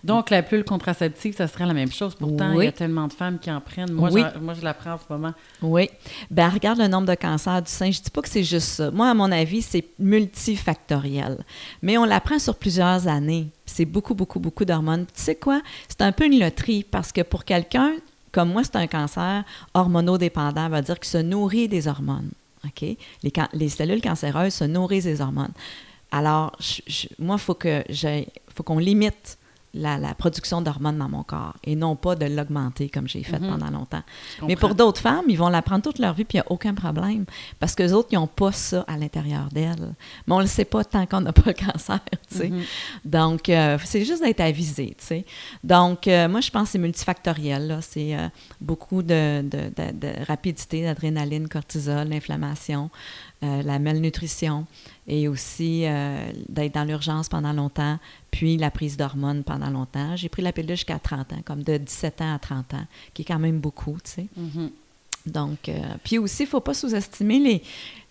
[0.07, 2.14] Donc, la pilule contraceptive, ça serait la même chose.
[2.14, 3.90] Pourtant, il y a tellement de femmes qui en prennent.
[3.90, 5.34] Moi, je, moi, je la prends en ce moment.
[5.61, 5.90] Oui.
[6.30, 7.90] Ben regarde le nombre de cancers du sein.
[7.90, 8.90] Je ne dis pas que c'est juste ça.
[8.92, 11.44] Moi, à mon avis, c'est multifactoriel.
[11.82, 13.48] Mais on la prend sur plusieurs années.
[13.64, 15.07] C'est beaucoup, beaucoup, beaucoup d'hormones.
[15.07, 15.61] Tu sais quoi?
[15.88, 17.94] C'est un peu une loterie parce que pour quelqu'un,
[18.30, 19.42] comme moi, c'est un cancer
[19.74, 22.30] hormonodépendant, va dire qu'il se nourrit des hormones.
[22.64, 22.82] OK?
[22.82, 25.52] Les, les cellules cancéreuses se nourrissent des hormones.
[26.12, 26.57] Alors,
[27.18, 29.38] moi, il faut qu'on limite
[29.77, 33.51] la, production d'hormones dans mon corps et non pas de l'augmenter comme j'ai fait mhm.
[33.51, 34.03] pendant longtemps.
[34.47, 36.53] Mais pour d'autres femmes, ils vont la prendre toute leur vie puis il n'y a
[36.53, 37.24] aucun problème
[37.61, 39.95] parce que les autres, ils n'ont pas ça à l'intérieur d'elles.
[40.27, 42.01] Mais on ne le sait pas tant qu'on n'a pas le cancer,
[42.31, 42.49] tu sais.
[42.49, 42.62] Mhm.
[43.05, 45.24] Donc, euh, c'est juste d'être avisé, tu sais.
[45.62, 48.29] Donc, euh, moi, je pense que c'est multifactoriel, C'est euh,
[48.61, 52.91] beaucoup de, de, de rapidité, d'adrénaline, cortisol, l'inflammation,
[53.43, 54.66] la malnutrition
[55.09, 57.98] et aussi euh, d'être dans l'urgence pendant longtemps,
[58.30, 60.16] puis la prise d'hormones pendant longtemps.
[60.16, 63.22] J'ai pris la pilule jusqu'à 30 ans, comme de 17 ans à 30 ans, qui
[63.22, 64.26] est quand même beaucoup, tu sais.
[64.38, 64.70] Mm-hmm.
[65.26, 67.62] Donc, euh, puis aussi, il ne faut pas sous-estimer les,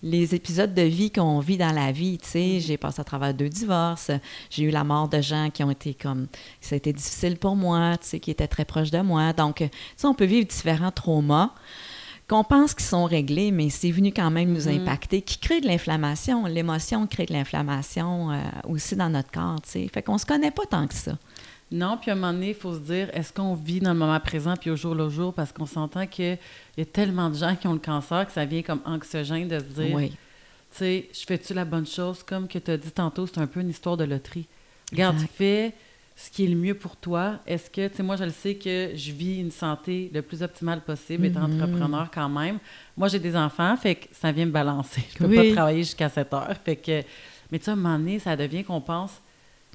[0.03, 2.39] les épisodes de vie qu'on vit dans la vie, tu sais.
[2.39, 2.59] Mm-hmm.
[2.61, 4.11] J'ai passé à travers deux divorces,
[4.49, 6.27] j'ai eu la mort de gens qui ont été comme...
[6.61, 9.33] Ça a été difficile pour moi, tu sais, qui étaient très proches de moi.
[9.33, 11.51] Donc, tu sais, on peut vivre différents traumas
[12.27, 14.81] qu'on pense qu'ils sont réglés, mais c'est venu quand même nous mm-hmm.
[14.81, 16.45] impacter, qui crée de l'inflammation.
[16.45, 19.87] L'émotion crée de l'inflammation euh, aussi dans notre corps, tu sais.
[19.87, 21.17] Fait qu'on se connaît pas tant que ça.
[21.71, 23.99] Non, puis à un moment donné, il faut se dire, est-ce qu'on vit dans le
[23.99, 25.33] moment présent puis au jour le jour?
[25.33, 26.37] Parce qu'on s'entend qu'il
[26.77, 29.59] y a tellement de gens qui ont le cancer que ça vient comme anxiogène de
[29.59, 30.15] se dire, tu
[30.71, 32.21] sais, je fais-tu la bonne chose?
[32.23, 34.47] Comme que tu as dit tantôt, c'est un peu une histoire de loterie.
[34.91, 35.73] Regarde, tu fais
[36.15, 37.39] ce qui est le mieux pour toi.
[37.45, 40.41] Est-ce que, tu sais, moi, je le sais que je vis une santé le plus
[40.43, 41.63] optimale possible, étant mm-hmm.
[41.63, 42.59] entrepreneur quand même.
[42.95, 45.03] Moi, j'ai des enfants, fait que ça vient me balancer.
[45.13, 46.55] Je peux pas travailler jusqu'à 7 heures.
[46.63, 47.03] Fait que,
[47.51, 49.21] Mais tu sais, à un moment donné, ça devient qu'on pense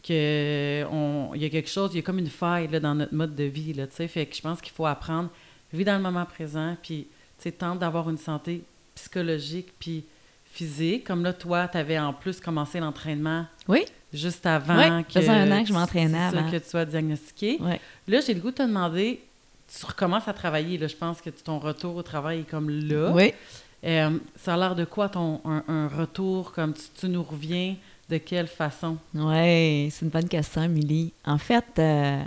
[0.03, 3.35] qu'il y a quelque chose, il y a comme une faille là, dans notre mode
[3.35, 3.75] de vie.
[3.75, 5.29] Là, fait que je pense qu'il faut apprendre,
[5.73, 7.07] vivre dans le moment présent, puis
[7.59, 8.63] tente d'avoir une santé
[8.95, 10.05] psychologique puis
[10.53, 11.05] physique.
[11.05, 13.47] Comme là, toi, tu avais en plus commencé l'entraînement.
[13.69, 13.85] Oui.
[14.13, 15.21] Juste avant que.
[15.21, 16.51] Ça un an que je m'entraînais avant.
[16.51, 17.59] que tu sois diagnostiqué.
[18.09, 19.23] Là, j'ai le goût de te demander,
[19.79, 20.79] tu recommences à travailler.
[20.79, 23.13] Là, je pense que ton retour au travail est comme là.
[23.13, 23.33] Oui.
[23.85, 27.77] Euh, ça a l'air de quoi ton un, retour comme tu, nous reviens
[28.11, 28.99] de quelle façon?
[29.15, 31.13] Oui, c'est une bonne question, Émilie.
[31.25, 32.23] En fait, euh,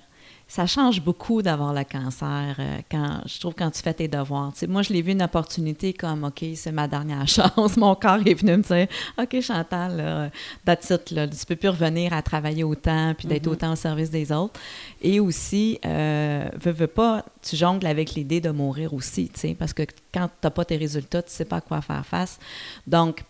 [0.54, 4.54] ça change beaucoup d'avoir le cancer euh, quand je trouve quand tu fais tes devoirs.
[4.70, 7.76] moi, je l'ai vu une opportunité comme OK, c'est ma dernière chance.
[7.76, 8.88] Mon corps est venu me dire
[9.18, 10.30] OK, Chantal, là,
[10.64, 13.52] that's it, là, tu peux plus revenir à travailler autant puis d'être mm-hmm.
[13.52, 14.60] autant au service des autres.
[15.02, 19.82] Et aussi, euh, veux, pas, tu jongles avec l'idée de mourir aussi, parce que
[20.14, 22.38] quand tu n'as pas tes résultats, tu sais pas à quoi faire face.
[22.86, 23.24] Donc,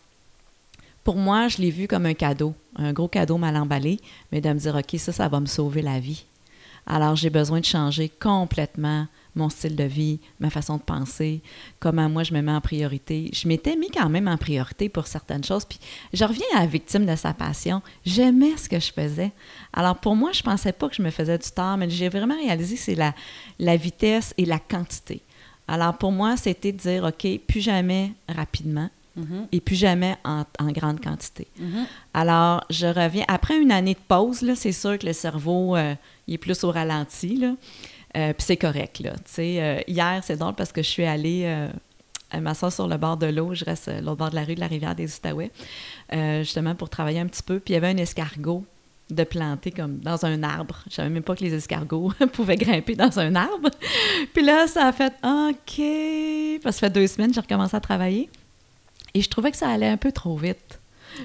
[1.06, 4.02] pour moi, je l'ai vu comme un cadeau, un gros cadeau mal emballé,
[4.34, 6.26] mais de me dire, OK, ça, ça va me sauver la vie.
[6.86, 11.42] Alors, j'ai besoin de changer complètement mon style de vie, ma façon de penser,
[11.80, 13.30] comment moi je me mets en priorité.
[13.34, 15.80] Je m'étais mis quand même en priorité pour certaines choses, puis
[16.14, 17.82] je reviens à la victime de sa passion.
[18.06, 19.32] J'aimais ce que je faisais.
[19.74, 22.38] Alors pour moi, je pensais pas que je me faisais du tort, mais j'ai vraiment
[22.38, 23.14] réalisé c'est la,
[23.60, 25.22] la vitesse et la quantité.
[25.68, 29.48] Alors pour moi, c'était de dire, OK, plus jamais rapidement, mm-hmm.
[29.52, 31.48] et plus jamais en, grande quantité.
[31.60, 31.86] Mm-hmm.
[32.14, 33.26] Alors, je reviens.
[33.28, 35.96] Après une année de pause, c'est sûr que le cerveau, euh,
[36.28, 37.56] il est plus au ralenti, là.
[38.16, 39.14] Euh, puis c'est correct, là.
[39.40, 43.26] Euh, hier, c'est drôle parce que je suis allée euh, m'asseoir sur le bord de
[43.28, 43.54] l'eau.
[43.54, 45.52] Je reste l'autre bord de la rue de la rivière des Outaouais,
[46.42, 47.60] justement pour travailler un petit peu.
[47.60, 48.66] Puis il y avait un escargot
[49.10, 50.84] de planter comme dans un arbre.
[50.90, 53.70] Je savais même pas que les escargots pouvaient grimper dans un arbre.
[54.34, 56.62] Puis là, ça a fait OK.
[56.64, 58.30] Parce que ça fait deux semaines j'ai recommencé à travailler.
[59.14, 60.80] Et je trouvais que ça allait un peu trop vite.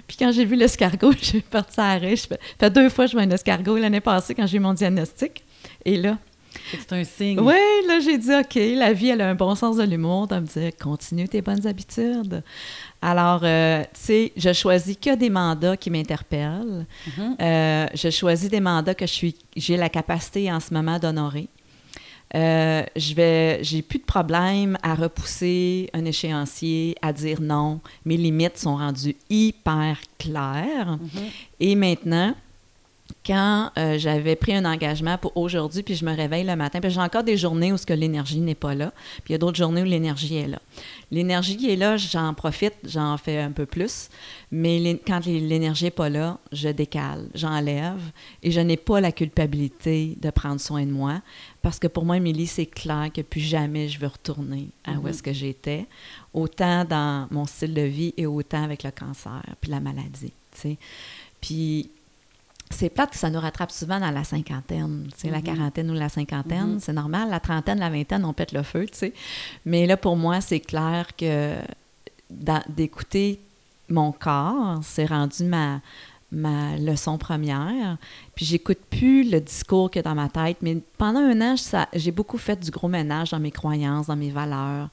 [0.07, 2.17] Puis quand j'ai vu l'escargot, j'ai parti à arrêt.
[2.17, 4.75] Ça fait deux fois que je vois un escargot l'année passée quand j'ai eu mon
[4.75, 5.45] diagnostic.
[5.85, 6.19] Et là.
[6.71, 7.41] C'est un signe.
[7.41, 7.55] Oui,
[7.87, 10.47] là, j'ai dit, OK, la vie, elle a un bon sens de l'humour, de me
[10.47, 12.43] dire, continue tes bonnes habitudes.
[13.01, 16.87] Alors, euh, tu sais, je choisis que des mandats qui m'interpellent.
[17.07, 17.37] Mm-hmm.
[17.41, 21.49] Euh, je choisis des mandats que je suis, j'ai la capacité en ce moment d'honorer.
[22.35, 27.81] Euh, je vais, j'ai plus de problème à repousser un échéancier, à dire non.
[28.05, 30.99] Mes limites sont rendues hyper claires.
[31.01, 31.31] Mm-hmm.
[31.61, 32.35] Et maintenant,
[33.25, 36.91] quand euh, j'avais pris un engagement pour aujourd'hui, puis je me réveille le matin, puis
[36.91, 38.93] j'ai encore des journées où ce que l'énergie n'est pas là,
[39.25, 40.61] puis il y a d'autres journées où l'énergie est là.
[41.11, 44.09] L'énergie qui est là, j'en profite, j'en fais un peu plus,
[44.51, 48.01] mais quand l'énergie n'est pas là, je décale, j'enlève,
[48.43, 51.21] et je n'ai pas la culpabilité de prendre soin de moi
[51.63, 55.03] parce que pour moi, Émilie, c'est clair que plus jamais je veux retourner à où
[55.03, 55.09] mhm.
[55.09, 55.87] est-ce que j'étais,
[56.33, 60.33] autant dans mon style de vie et autant avec le cancer, puis la maladie.
[60.53, 60.79] sais.
[61.41, 61.91] Puis
[62.71, 65.09] c'est plate que ça nous rattrape souvent dans la cinquantaine.
[65.17, 65.45] c'est La mhm.
[65.45, 66.81] quarantaine ou la cinquantaine, mhm.
[66.81, 67.31] c'est normal.
[67.31, 68.87] La trentaine, la vingtaine, on pète le feu.
[68.93, 69.13] sais.
[69.65, 71.55] Mais là, pour moi, c'est clair que
[72.31, 73.41] d'écouter
[73.89, 75.81] mon corps, c'est rendu ma,
[76.31, 77.97] ma leçon première.
[78.35, 80.59] Puis j'écoute plus le discours que dans ma tête.
[80.61, 81.55] Mais pendant un an,
[81.95, 84.89] j'ai beaucoup fait du gros ménage dans mes croyances, dans mes valeurs.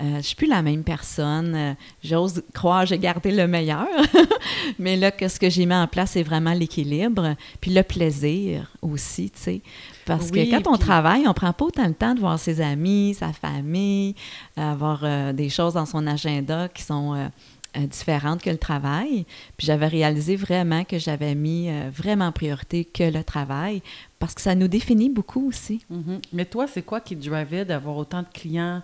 [0.00, 1.54] Euh, je suis plus la même personne.
[1.54, 1.74] Euh,
[2.04, 3.86] j'ose croire j'ai gardé le meilleur.
[4.78, 7.34] mais là, ce que j'ai mis en place, c'est vraiment l'équilibre.
[7.60, 9.62] Puis le plaisir aussi, tu sais.
[10.06, 13.14] Parce que quand on travaille, on prend pas autant le temps de voir ses amis,
[13.18, 14.14] sa famille,
[14.56, 17.30] avoir euh, des choses dans son agenda qui sont
[17.76, 19.26] euh, différente que le travail.
[19.58, 23.82] Puis j'avais réalisé vraiment que j'avais mis euh, vraiment en priorité que le travail
[24.18, 25.84] parce que ça nous définit beaucoup aussi.
[25.92, 26.22] Mm-hmm.
[26.32, 28.82] Mais toi, c'est quoi qui te drivait d'avoir autant de clients,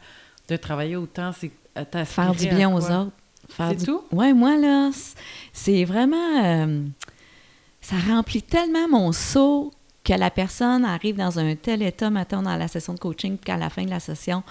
[0.49, 1.33] de travailler autant?
[1.33, 3.13] C'est euh, Faire du bien aux autres.
[3.57, 4.03] C'est tout?
[4.13, 4.91] Oui, moi, là,
[5.53, 6.87] c'est vraiment...
[7.81, 9.73] ça remplit tellement mon seau
[10.05, 13.57] que la personne arrive dans un tel état, maintenant, dans la session de coaching, qu'à
[13.57, 14.43] la fin de la session,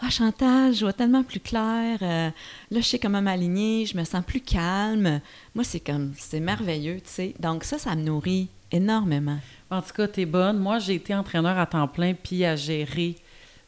[0.00, 1.98] ah, Chantal, je vois tellement plus clair.
[2.02, 2.30] Euh,
[2.70, 5.20] là, je sais comment m'aligner, je me sens plus calme.
[5.54, 7.34] Moi, c'est comme, c'est merveilleux, tu sais.
[7.40, 9.38] Donc, ça, ça me nourrit énormément.
[9.70, 10.58] En tout cas, tu es bonne.
[10.58, 13.16] Moi, j'ai été entraîneur à temps plein, puis à gérer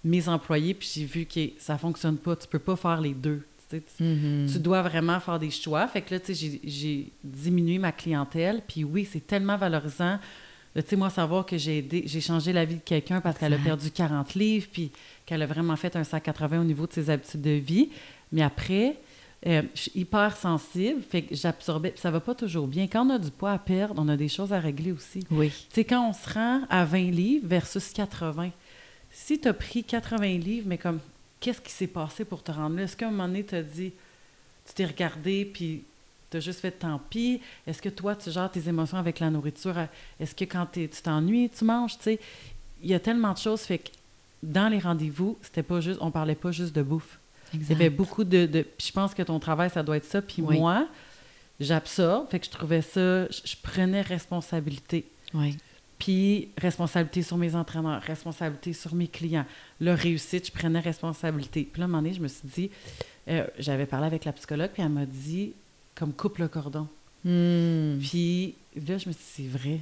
[0.05, 2.37] mes employés, puis j'ai vu que ça fonctionne pas.
[2.37, 3.43] Tu peux pas faire les deux.
[3.73, 4.53] Mm-hmm.
[4.53, 5.87] Tu dois vraiment faire des choix.
[5.89, 8.63] Fait que là, tu sais, j'ai diminué ma clientèle.
[8.67, 10.19] Puis oui, c'est tellement valorisant
[10.83, 13.55] tu sais, moi, savoir que j'ai aidé, j'ai changé la vie de quelqu'un parce qu'elle
[13.55, 14.91] a perdu 40 livres, puis
[15.25, 17.91] qu'elle a vraiment fait un 180 au niveau de ses habitudes de vie.
[18.33, 18.97] Mais après,
[19.47, 21.93] euh, je suis hyper sensible, fait que j'absorbais.
[21.97, 22.89] Ça va pas toujours bien.
[22.89, 25.25] Quand on a du poids à perdre, on a des choses à régler aussi.
[25.31, 25.51] Oui.
[25.51, 28.51] Tu sais, quand on se rend à 20 livres versus 80,
[29.15, 31.01] si tu as pris 80 livres, mais comme,
[31.41, 32.83] qu'est-ce qui s'est passé pour te rendre là?
[32.83, 33.93] Est-ce qu'à un moment donné, tu as dit,
[34.67, 35.85] tu t'es regardé, puis
[36.31, 37.41] tu as juste fait tant pis?
[37.67, 39.77] Est-ce que toi, tu gères tes émotions avec la nourriture?
[40.19, 41.97] Est-ce que quand tu t'ennuies, tu manges?
[41.97, 42.21] Tu sais,
[42.83, 43.61] il y a tellement de choses.
[43.61, 43.91] Fait que
[44.43, 47.19] dans les rendez-vous, c'était pas juste, on parlait pas juste de bouffe.
[47.53, 50.21] Il y avait beaucoup de, de je pense que ton travail, ça doit être ça.
[50.21, 50.89] Puis moi,
[51.61, 52.29] j'absorbe.
[52.31, 55.05] Fait que je trouvais ça, je, prenais responsabilité.
[55.35, 55.57] Oui.
[55.99, 59.47] Puis responsabilité sur mes entraîneurs, responsabilité sur mes clients.
[59.81, 61.69] Leur réussite, je prenais responsabilité.
[61.71, 62.71] Puis là, à un moment donné, je me suis dit,
[63.29, 65.53] euh, j'avais parlé avec la psychologue, puis elle m'a dit,
[65.95, 66.89] comme coupe le cordon.
[67.25, 67.99] Hmm.
[68.01, 69.81] Puis là, je me suis dit, c'est vrai.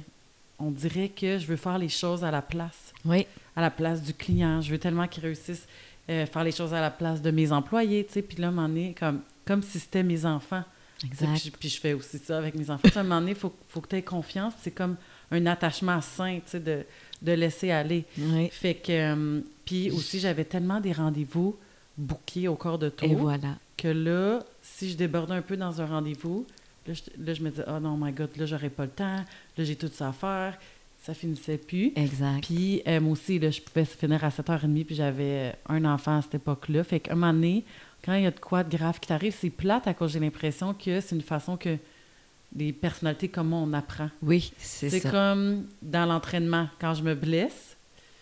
[0.59, 2.93] On dirait que je veux faire les choses à la place.
[3.05, 3.25] Oui.
[3.55, 4.61] À la place du client.
[4.61, 5.67] Je veux tellement qu'ils réussissent
[6.09, 8.21] euh, faire les choses à la place de mes employés, tu sais.
[8.21, 10.63] Puis là, à un moment donné, comme, comme si c'était mes enfants.
[11.03, 11.51] Exact.
[11.59, 12.87] Puis, je fais aussi ça avec mes enfants.
[12.95, 14.53] à un moment donné, il faut, faut que tu aies confiance.
[14.61, 14.95] C'est comme
[15.33, 16.83] un attachement sain, tu sais, de,
[17.21, 18.05] de laisser aller.
[18.17, 18.49] Oui.
[18.51, 18.91] Fait que...
[18.91, 21.55] euh, puis aussi, j'avais tellement des rendez-vous
[21.97, 23.55] bookés au corps de tour Et voilà.
[23.77, 26.45] que là, si je débordais un peu dans un rendez-vous,
[26.87, 29.17] là, je, là, je me disais, oh non, my God, là, j'aurais pas le temps,
[29.57, 30.57] là, j'ai tout ça à faire,
[31.01, 31.91] ça finissait plus.
[31.95, 32.41] Exact.
[32.43, 36.21] Puis euh, moi aussi, là, je pouvais finir à 7h30, puis j'avais un enfant à
[36.21, 36.83] cette époque-là.
[36.83, 37.63] Fait qu'à un moment donné,
[38.03, 40.19] quand il y a de quoi de grave qui t'arrive, c'est plate à cause j'ai
[40.19, 41.77] l'impression que c'est une façon que
[42.53, 44.09] des personnalités comme moi, on apprend.
[44.21, 45.09] oui, c'est C'est ça.
[45.11, 47.75] comme dans l'entraînement, quand je me blesse,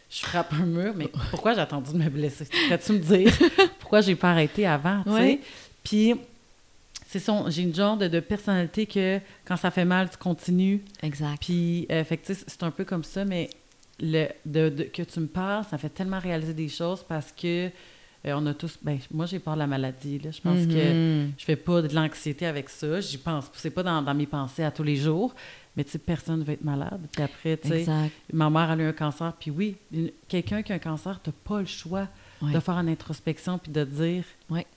[0.09, 2.45] je frappe un mur, mais pourquoi j'ai attendu de me blesser?
[2.45, 3.31] Pourrais-tu me dire?
[3.79, 5.03] Pourquoi j'ai pas arrêté avant?
[5.05, 5.41] Oui.
[5.83, 6.13] Puis,
[7.07, 10.81] c'est son, j'ai une genre de, de personnalité que quand ça fait mal, tu continues.
[11.03, 11.37] Exact.
[11.41, 13.49] Puis, euh, c'est un peu comme ça, mais
[13.99, 17.69] le, de, de- que tu me parles, ça fait tellement réaliser des choses parce que
[18.25, 18.77] euh, on a tous.
[18.81, 20.19] Ben, moi, j'ai peur de la maladie.
[20.19, 20.31] Là.
[20.31, 21.31] Je pense que Mhm.
[21.37, 22.99] je fais pas de l'anxiété avec ça.
[23.01, 23.49] J'y pense.
[23.53, 25.33] C'est pas dans, dans mes pensées à tous les jours.
[25.75, 26.99] Mais tu sais, personne ne veut être malade.
[27.13, 27.85] Puis après, tu sais,
[28.33, 29.31] ma mère elle a eu un cancer.
[29.39, 29.75] Puis oui,
[30.27, 32.07] quelqu'un qui a un cancer, t'as pas le choix
[32.41, 34.61] de faire une introspection puis de dire, Oui.
[34.61, 34.67] tu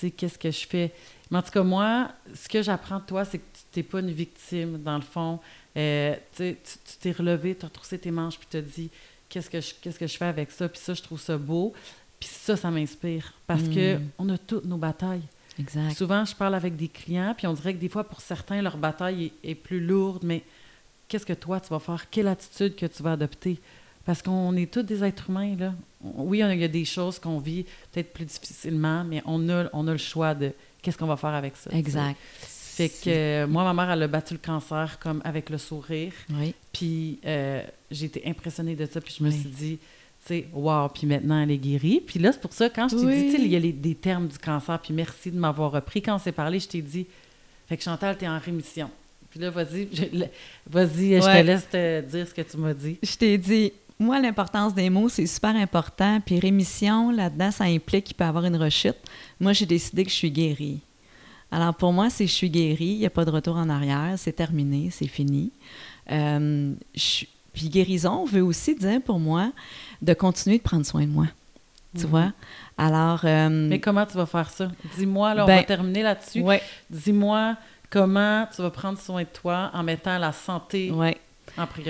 [0.00, 0.92] sais, qu'est-ce que je fais.
[1.30, 3.98] Mais en tout cas, moi, ce que j'apprends de toi, c'est que tu n'es pas
[4.00, 5.40] une victime, dans le fond.
[5.76, 8.90] Euh, tu tu tu t'es relevé, tu as retroussé tes manches, puis tu as dit,
[9.28, 10.68] qu'est-ce que, je, qu'est-ce que je fais avec ça?
[10.68, 11.72] Puis ça, je trouve ça beau.
[12.20, 13.32] Puis ça, ça m'inspire.
[13.46, 14.08] Parce que Mm.
[14.18, 15.22] on a toutes nos batailles.
[15.58, 15.96] Exact.
[15.96, 18.76] Souvent, je parle avec des clients, puis on dirait que des fois, pour certains, leur
[18.76, 20.42] bataille est, est plus lourde, mais
[21.08, 22.08] qu'est-ce que toi, tu vas faire?
[22.10, 23.58] Quelle attitude que tu vas adopter?
[24.04, 25.74] Parce qu'on est tous des êtres humains, là.
[26.00, 29.86] Oui, il y a des choses qu'on vit peut-être plus difficilement, mais on a, on
[29.88, 31.70] a le choix de qu'est-ce qu'on va faire avec ça.
[31.72, 32.16] Exact.
[32.40, 36.12] Fait que euh, moi, ma mère, elle a battu le cancer comme avec le sourire.
[36.30, 36.54] Oui.
[36.72, 39.00] Puis euh, j'ai été impressionnée de ça.
[39.00, 39.78] Puis je me suis dit,
[40.52, 42.02] wow, puis maintenant elle est guérie.
[42.06, 43.30] Puis là, c'est pour ça, quand je t'ai Oui.
[43.30, 46.02] dit, il y a les- des termes du cancer, puis merci de m'avoir repris.
[46.02, 47.06] Quand on s'est parlé, je t'ai dit,
[47.68, 48.90] fait que Chantal, t'es en rémission.
[49.30, 49.86] Puis là, vas-y,
[50.66, 52.96] vas-y, je te laisse te dire ce que tu m'as dit.
[53.02, 56.20] Je t'ai dit, moi, l'importance des mots, c'est super important.
[56.24, 58.96] Puis rémission, là-dedans, ça implique qu'il peut y avoir une rechute.
[59.40, 60.80] Moi, j'ai décidé que je suis guérie.
[61.50, 64.14] Alors, pour moi, c'est je suis guérie, il n'y a pas de retour en arrière,
[64.18, 65.50] c'est terminé, c'est fini.
[66.10, 69.50] Euh, je- puis guérison veut aussi dire pour moi
[70.02, 71.26] de continuer de prendre soin de moi.
[71.96, 72.10] Tu Mhm.
[72.10, 72.32] vois?
[72.76, 74.68] Alors, euh, Mais comment tu vas faire ça?
[74.96, 76.40] Dis-moi, là, on Ben, va terminer là-dessus.
[76.42, 77.56] ouais, Dis-moi
[77.90, 81.16] comment tu vas prendre soin de toi en mettant la santé ouais.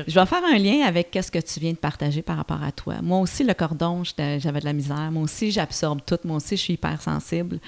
[0.06, 2.72] Je vais faire un lien avec ce que tu viens de partager par rapport à
[2.72, 2.96] toi.
[3.02, 5.10] Moi aussi, le cordon, j'avais de la misère.
[5.10, 6.18] Moi aussi, j'absorbe tout.
[6.24, 7.58] Moi aussi, je suis hypersensible.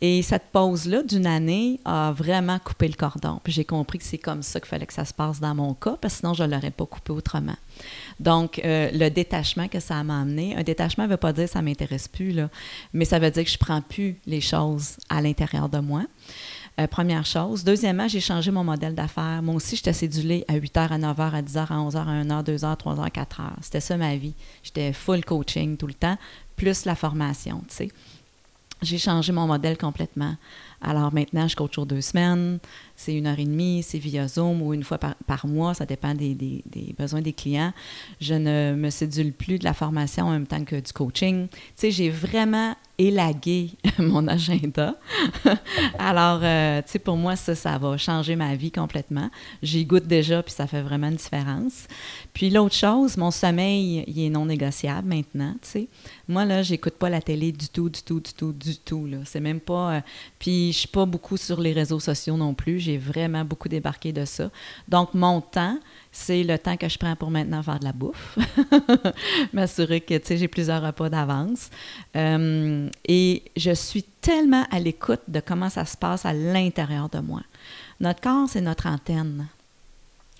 [0.00, 3.40] Et cette pause-là d'une année a vraiment coupé le cordon.
[3.42, 5.74] Puis j'ai compris que c'est comme ça qu'il fallait que ça se passe dans mon
[5.74, 7.56] cas, parce que sinon, je ne l'aurais pas coupé autrement.
[8.18, 11.60] Donc, euh, le détachement que ça m'a amené, un détachement ne veut pas dire ça
[11.60, 12.34] ne m'intéresse plus,
[12.92, 16.02] mais ça veut dire que je ne prends plus les choses à l'intérieur de moi.
[16.80, 17.62] Euh, première chose.
[17.64, 19.42] Deuxièmement, j'ai changé mon modèle d'affaires.
[19.42, 22.76] Moi aussi, j'étais cédulée à 8h, à 9h, à 10h, à 11h, à 1h, 2h,
[22.78, 23.50] 3h, 4h.
[23.60, 24.34] C'était ça ma vie.
[24.62, 26.16] J'étais full coaching tout le temps,
[26.56, 27.62] plus la formation.
[28.82, 30.36] J'ai changé mon modèle complètement.
[30.80, 32.58] Alors maintenant, je coach aux deux semaines,
[33.02, 36.14] c'est une heure et demie, c'est via Zoom ou une fois par, mois, ça dépend
[36.14, 37.72] des, des- des besoins des clients.
[38.20, 41.48] Je ne me sédule plus de la formation en même temps que du coaching.
[41.48, 44.96] Tu sais, j'ai vraiment élagué mon agenda.
[45.98, 49.30] Alors, euh, tu sais, pour moi, ça, ça va changer ma vie complètement.
[49.62, 51.86] J'y goûte déjà, puis ça fait vraiment une différence.
[52.34, 55.88] Puis l'autre chose, mon sommeil, il est non négociable maintenant, tu sais.
[56.28, 59.18] Moi, là, j'écoute pas la télé du tout, du tout, du tout, du tout, là.
[59.24, 59.94] C'est même pas...
[59.94, 60.00] euh,
[60.38, 62.78] puis je suis pas beaucoup sur les réseaux sociaux non plus.
[62.90, 64.50] J'ai vraiment beaucoup débarqué de ça.
[64.88, 65.78] Donc, mon temps,
[66.10, 68.36] c'est le temps que je prends pour maintenant faire de la bouffe.
[69.52, 71.70] M'assurer que, j'ai plusieurs repas d'avance.
[72.16, 77.20] Euh, et je suis tellement à l'écoute de comment ça se passe à l'intérieur de
[77.20, 77.42] moi.
[78.00, 79.46] Notre corps, c'est notre antenne.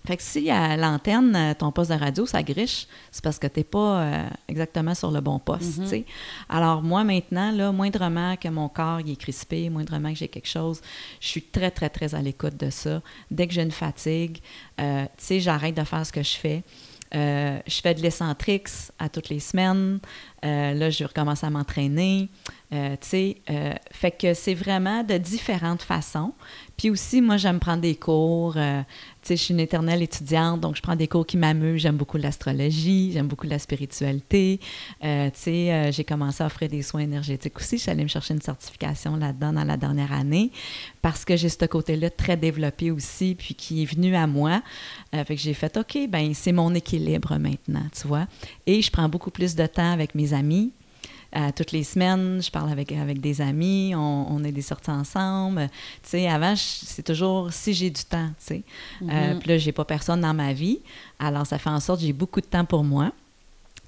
[0.06, 3.46] Fait que si à l'antenne, euh, ton poste de radio, ça griche, c'est parce que
[3.46, 5.78] tu n'es pas euh, exactement sur le bon poste.
[5.78, 5.86] Mhm.
[5.86, 6.04] sais.
[6.48, 10.48] Alors moi, maintenant, là, moindrement que mon corps il est crispé, moindrement que j'ai quelque
[10.48, 10.80] chose,
[11.20, 13.02] je suis très, très, très à l'écoute de ça.
[13.30, 14.38] Dès que j'ai une fatigue,
[14.80, 16.62] euh, tu sais, j'arrête de faire ce que je fais.
[17.14, 19.98] Euh, je fais de l'essentics à toutes les semaines.
[20.44, 22.28] Euh, là, je recommence à m'entraîner.
[22.72, 26.32] Euh, tu sais, euh, fait que c'est vraiment de différentes façons.
[26.76, 28.56] Puis aussi, moi, j'aime prendre des cours.
[29.36, 31.82] Je suis une éternelle étudiante, donc je prends des cours qui m'amusent.
[31.82, 34.60] J'aime beaucoup l'astrologie, j'aime beaucoup la spiritualité.
[35.04, 37.76] Euh, euh, j'ai commencé à offrir des soins énergétiques aussi.
[37.76, 40.50] Je suis allée me chercher une certification là-dedans dans la dernière année
[41.02, 44.62] parce que j'ai ce côté-là très développé aussi, puis qui est venu à moi.
[45.14, 48.26] Euh, j'ai fait, OK, ben c'est mon équilibre maintenant, tu vois.
[48.66, 50.72] Et je prends beaucoup plus de temps avec mes amis.
[51.36, 54.90] Euh, toutes les semaines, je parle avec, avec des amis, on, on a des sorties
[54.90, 55.68] ensemble.
[56.02, 58.62] Tu sais, avant, c'est toujours si j'ai du temps, tu sais.
[59.02, 59.38] Euh, Mhm.
[59.38, 60.80] puis là, j'ai pas personne dans ma vie.
[61.20, 63.12] Alors, ça fait en sorte que j'ai beaucoup de temps pour moi.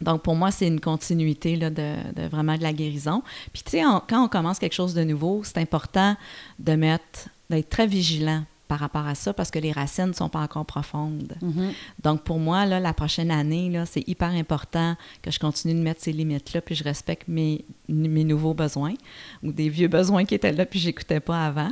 [0.01, 3.23] Donc, pour moi, c'est une continuité là, de, de vraiment de la guérison.
[3.53, 6.17] Puis, tu sais, quand on commence quelque chose de nouveau, c'est important
[6.59, 10.31] de mettre, d'être très vigilant par rapport à ça parce que les racines ne sont
[10.31, 11.35] pas encore profondes.
[11.43, 11.73] Mhm.
[12.03, 16.01] Donc, pour moi, là, la prochaine année, c'est hyper important que je continue de mettre
[16.01, 18.95] ces limites-là, puis je respecte mes, mes nouveaux besoins
[19.43, 21.69] ou des vieux besoins qui étaient là, puis j'écoutais pas avant.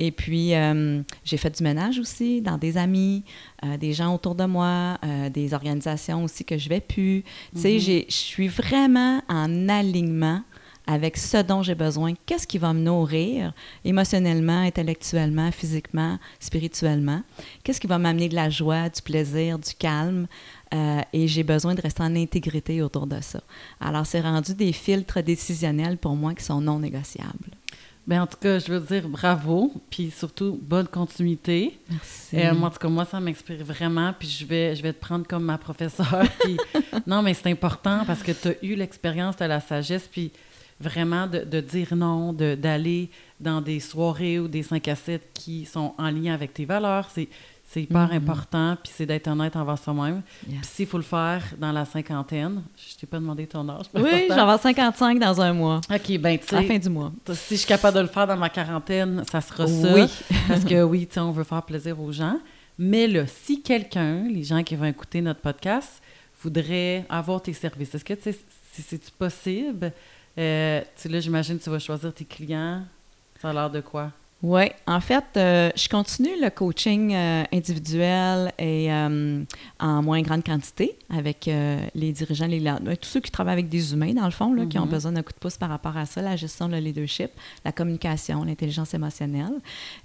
[0.00, 3.22] Et puis, euh, j'ai fait du ménage aussi dans des amis,
[3.64, 7.22] euh, des gens autour de moi, euh, des organisations aussi que je vais plus.
[7.54, 7.78] Tu sais, Mhm.
[7.78, 10.42] j'ai- je suis vraiment en alignement
[10.90, 13.52] avec ce dont j'ai besoin, qu'est-ce qui va me nourrir
[13.84, 17.22] émotionnellement, intellectuellement, physiquement, spirituellement,
[17.62, 20.26] qu'est-ce qui va m'amener de la joie, du plaisir, du calme,
[20.74, 23.40] euh, et j'ai besoin de rester en intégrité autour de ça.
[23.80, 27.50] Alors, c'est rendu des filtres décisionnels pour moi qui sont non négociables.
[28.06, 31.78] Ben, en tout cas, je veux dire bravo, puis surtout bonne continuité.
[31.88, 32.36] Merci.
[32.36, 35.00] Euh, moi, en tout cas, moi, ça m'inspire vraiment, puis je vais, je vais te
[35.00, 36.24] prendre comme ma professeure.
[36.40, 36.56] Puis,
[37.06, 40.32] non, mais c'est important parce que tu as eu l'expérience de la sagesse, puis
[40.80, 45.30] vraiment de, de dire non, de- d'aller dans des soirées ou des 5 à 7
[45.34, 47.08] qui sont en lien avec tes valeurs.
[47.12, 47.28] C'est,
[47.66, 48.16] c'est hyper Mhm.
[48.16, 50.22] important, puis c'est d'être honnête envers soi-même.
[50.44, 53.86] Puis s'il faut le faire dans la cinquantaine, je t'ai pas demandé ton âge.
[53.94, 56.78] Oui, j'en vais avoir 55 dans un mois, OK, ben tu à la fin sais,
[56.80, 57.12] du mois.
[57.32, 59.94] si je suis capable de le faire dans ma quarantaine, ça sera ça.
[59.94, 60.02] Oui.
[60.48, 62.38] Parce que oui, tu sais, on veut faire plaisir aux gens.
[62.76, 66.02] Mais là, si quelqu'un, les gens qui vont écouter notre podcast,
[66.42, 68.38] voudrait avoir tes services, est-ce que tu sais,
[68.72, 69.92] si c'est possible?
[70.40, 72.82] Euh, tu là, j'imagine que tu vas choisir tes clients.
[73.40, 74.10] Ça a l'air de quoi?
[74.42, 79.44] Oui, en fait, euh, je continue le coaching euh, individuel et euh,
[79.78, 81.50] en moins grande quantité avec
[81.94, 82.62] les dirigeants, les,
[82.96, 84.90] tous ceux qui travaillent avec des humains, dans le fond, là, qui ont Mhm.
[84.90, 87.30] besoin d'un coup de pouce par rapport à ça, la gestion, le leadership,
[87.64, 89.52] la communication, l'intelligence émotionnelle.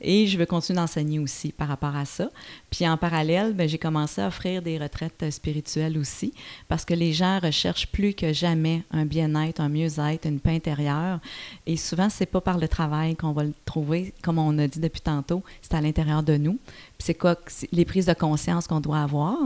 [0.02, 2.30] Et je veux continuer d'enseigner aussi par rapport à ça.
[2.72, 6.34] Puis en parallèle, ben, j'ai commencé à offrir des retraites spirituelles aussi
[6.68, 11.20] parce que les gens recherchent plus que jamais un bien-être, un mieux-être, une paix intérieure.
[11.68, 14.80] Et souvent, c'est pas par le travail qu'on va le trouver, comme on a dit
[14.80, 16.58] depuis tantôt, c'est à l'intérieur de nous.
[16.98, 17.36] Puis c'est quoi
[17.72, 19.38] les prises de conscience qu'on doit avoir.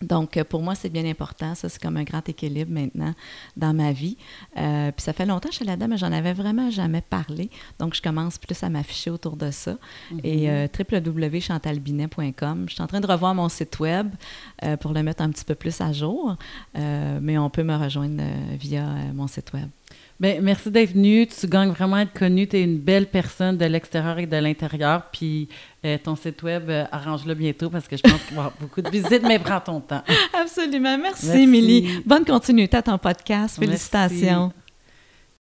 [0.00, 1.56] Donc, euh, pour moi, c'est bien important.
[1.56, 3.12] Ça, c'est comme un grand équilibre maintenant
[3.56, 4.16] dans ma vie.
[4.56, 7.50] Euh, puis ça fait longtemps que je suis là-dedans, mais j'en avais vraiment jamais parlé.
[7.80, 9.76] Donc, je commence plus à m'afficher autour de ça.
[10.22, 12.66] Et euh, www.chantalbinet.com.
[12.68, 14.08] Je suis en train de revoir mon site web
[14.62, 16.36] euh, pour le mettre un petit peu plus à jour,
[16.74, 18.22] mais on peut me rejoindre
[18.56, 18.84] via
[19.14, 19.68] mon site web.
[20.20, 21.26] Ben, merci d'être venu.
[21.26, 22.48] Tu gagnes vraiment à être connu.
[22.48, 25.04] Tu es une belle personne de l'extérieur et de l'intérieur.
[25.12, 25.48] Puis
[25.84, 28.52] euh, ton site web, euh, arrange-le bientôt parce que je pense qu'il va y avoir
[28.60, 30.02] beaucoup de visites, mais prends ton temps.
[30.34, 30.98] Absolument.
[30.98, 31.42] Merci, Merci.
[31.42, 32.02] Émilie.
[32.04, 33.58] Bonne continuité à ton podcast.
[33.58, 33.90] Merci.
[33.90, 34.52] Félicitations.